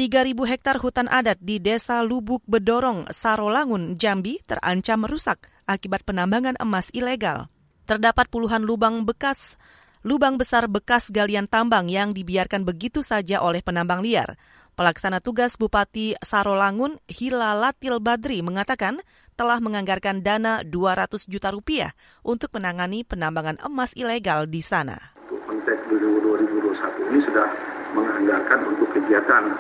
3.000 0.00 0.32
hektar 0.32 0.80
hutan 0.80 1.12
adat 1.12 1.44
di 1.44 1.60
Desa 1.60 2.00
Lubuk 2.00 2.40
Bedorong, 2.48 3.04
Sarolangun, 3.12 4.00
Jambi 4.00 4.40
terancam 4.48 5.04
merusak 5.04 5.52
akibat 5.68 6.08
penambangan 6.08 6.56
emas 6.56 6.88
ilegal. 6.96 7.52
Terdapat 7.84 8.32
puluhan 8.32 8.64
lubang 8.64 9.04
bekas 9.04 9.60
lubang 10.06 10.38
besar 10.38 10.70
bekas 10.70 11.10
galian 11.10 11.50
tambang 11.50 11.90
yang 11.90 12.14
dibiarkan 12.14 12.62
begitu 12.62 13.02
saja 13.02 13.42
oleh 13.42 13.58
penambang 13.58 14.06
liar. 14.06 14.38
Pelaksana 14.78 15.18
tugas 15.18 15.58
Bupati 15.58 16.14
Sarolangun 16.22 17.02
Hilalatil 17.10 17.98
Badri 17.98 18.38
mengatakan 18.38 19.02
telah 19.34 19.58
menganggarkan 19.58 20.22
dana 20.22 20.62
200 20.62 21.26
juta 21.26 21.50
rupiah 21.50 21.90
untuk 22.22 22.54
menangani 22.54 23.02
penambangan 23.02 23.58
emas 23.66 23.98
ilegal 23.98 24.46
di 24.46 24.62
sana. 24.62 25.10
Konteks 25.26 25.82
2021 25.90 27.10
ini 27.10 27.18
sudah 27.26 27.48
menganggarkan 27.90 28.60
untuk 28.62 28.86
kegiatan 28.94 29.58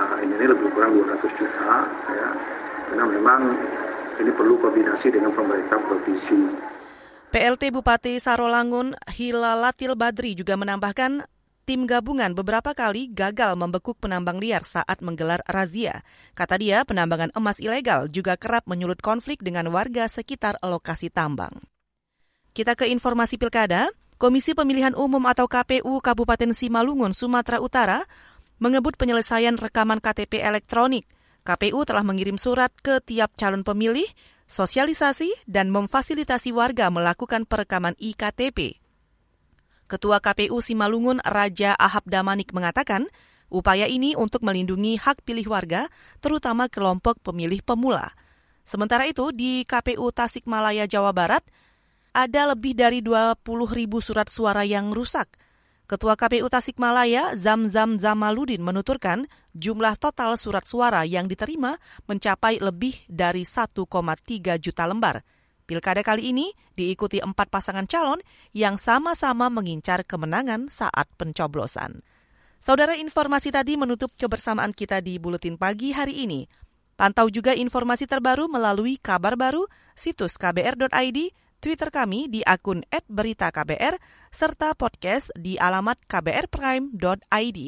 uh, 0.00 0.16
ini, 0.24 0.32
ini 0.32 0.46
lebih 0.48 0.72
kurang 0.72 0.96
200 0.96 1.28
juta 1.36 1.84
ya 2.08 2.28
karena 2.88 3.04
memang 3.04 3.40
ini 4.16 4.30
perlu 4.32 4.56
koordinasi 4.64 5.12
dengan 5.12 5.34
pemerintah 5.36 5.76
provinsi 5.76 6.72
PLT 7.34 7.74
Bupati 7.74 8.14
Sarolangun 8.22 8.94
Hilalatil 9.10 9.98
Badri 9.98 10.38
juga 10.38 10.54
menambahkan 10.54 11.26
tim 11.66 11.82
gabungan 11.82 12.30
beberapa 12.30 12.78
kali 12.78 13.10
gagal 13.10 13.58
membekuk 13.58 13.98
penambang 13.98 14.38
liar 14.38 14.62
saat 14.62 15.02
menggelar 15.02 15.42
razia. 15.50 16.06
Kata 16.38 16.54
dia, 16.62 16.86
penambangan 16.86 17.34
emas 17.34 17.58
ilegal 17.58 18.06
juga 18.06 18.38
kerap 18.38 18.70
menyulut 18.70 19.02
konflik 19.02 19.42
dengan 19.42 19.66
warga 19.74 20.06
sekitar 20.06 20.62
lokasi 20.62 21.10
tambang. 21.10 21.50
Kita 22.54 22.78
ke 22.78 22.86
informasi 22.86 23.34
pilkada. 23.34 23.90
Komisi 24.14 24.54
Pemilihan 24.54 24.94
Umum 24.94 25.26
atau 25.26 25.50
KPU 25.50 25.98
Kabupaten 25.98 26.54
Simalungun, 26.54 27.10
Sumatera 27.18 27.58
Utara 27.58 28.06
mengebut 28.62 28.94
penyelesaian 28.94 29.58
rekaman 29.58 29.98
KTP 29.98 30.38
elektronik. 30.38 31.02
KPU 31.42 31.82
telah 31.82 32.06
mengirim 32.06 32.38
surat 32.38 32.70
ke 32.78 33.02
tiap 33.02 33.34
calon 33.34 33.66
pemilih 33.66 34.06
sosialisasi, 34.48 35.32
dan 35.44 35.70
memfasilitasi 35.70 36.50
warga 36.50 36.88
melakukan 36.88 37.44
perekaman 37.44 37.96
IKTP. 38.00 38.80
Ketua 39.84 40.18
KPU 40.18 40.58
Simalungun 40.64 41.20
Raja 41.20 41.76
Ahab 41.76 42.08
Damanik 42.08 42.50
mengatakan, 42.56 43.06
upaya 43.52 43.84
ini 43.84 44.16
untuk 44.16 44.40
melindungi 44.40 44.96
hak 44.96 45.22
pilih 45.22 45.52
warga, 45.52 45.92
terutama 46.24 46.72
kelompok 46.72 47.20
pemilih 47.20 47.60
pemula. 47.60 48.16
Sementara 48.64 49.04
itu, 49.04 49.28
di 49.30 49.68
KPU 49.68 50.08
Tasikmalaya, 50.08 50.88
Jawa 50.88 51.12
Barat, 51.12 51.44
ada 52.16 52.56
lebih 52.56 52.72
dari 52.72 53.04
20 53.04 53.44
ribu 53.68 54.00
surat 54.00 54.32
suara 54.32 54.64
yang 54.64 54.94
rusak– 54.94 55.28
Ketua 55.84 56.16
KPU 56.16 56.48
Tasikmalaya, 56.48 57.36
Zamzam 57.36 58.00
Zamaludin 58.00 58.64
menuturkan 58.64 59.28
jumlah 59.52 60.00
total 60.00 60.40
surat 60.40 60.64
suara 60.64 61.04
yang 61.04 61.28
diterima 61.28 61.76
mencapai 62.08 62.56
lebih 62.56 63.04
dari 63.04 63.44
1,3 63.44 63.84
juta 64.56 64.84
lembar. 64.88 65.20
Pilkada 65.68 66.00
kali 66.00 66.32
ini 66.32 66.56
diikuti 66.72 67.20
empat 67.20 67.52
pasangan 67.52 67.84
calon 67.84 68.24
yang 68.56 68.80
sama-sama 68.80 69.52
mengincar 69.52 70.08
kemenangan 70.08 70.72
saat 70.72 71.04
pencoblosan. 71.20 72.00
Saudara 72.64 72.96
informasi 72.96 73.52
tadi 73.52 73.76
menutup 73.76 74.08
kebersamaan 74.16 74.72
kita 74.72 75.04
di 75.04 75.20
Buletin 75.20 75.60
Pagi 75.60 75.92
hari 75.92 76.24
ini. 76.24 76.48
Pantau 76.96 77.28
juga 77.28 77.52
informasi 77.52 78.08
terbaru 78.08 78.48
melalui 78.48 78.96
kabar 78.96 79.36
baru, 79.36 79.68
situs 79.92 80.40
kbr.id, 80.40 81.18
Twitter 81.64 81.88
kami 81.88 82.28
di 82.28 82.44
akun 82.44 82.84
@beritaKBR 82.92 83.96
serta 84.28 84.76
podcast 84.76 85.32
di 85.32 85.56
alamat 85.56 85.96
kbrprime.id. 86.04 87.58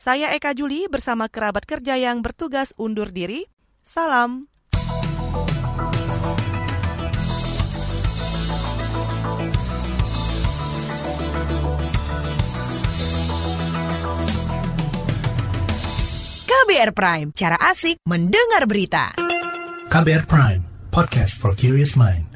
Saya 0.00 0.32
Eka 0.32 0.56
Juli 0.56 0.88
bersama 0.88 1.28
kerabat 1.28 1.68
kerja 1.68 2.00
yang 2.00 2.24
bertugas 2.24 2.72
undur 2.80 3.12
diri. 3.12 3.44
Salam. 3.84 4.48
KBR 16.48 16.96
Prime, 16.96 17.28
cara 17.36 17.60
asik 17.60 18.00
mendengar 18.08 18.64
berita. 18.64 19.12
KBR 19.92 20.24
Prime, 20.24 20.62
podcast 20.88 21.36
for 21.36 21.52
curious 21.52 21.92
mind. 21.92 22.33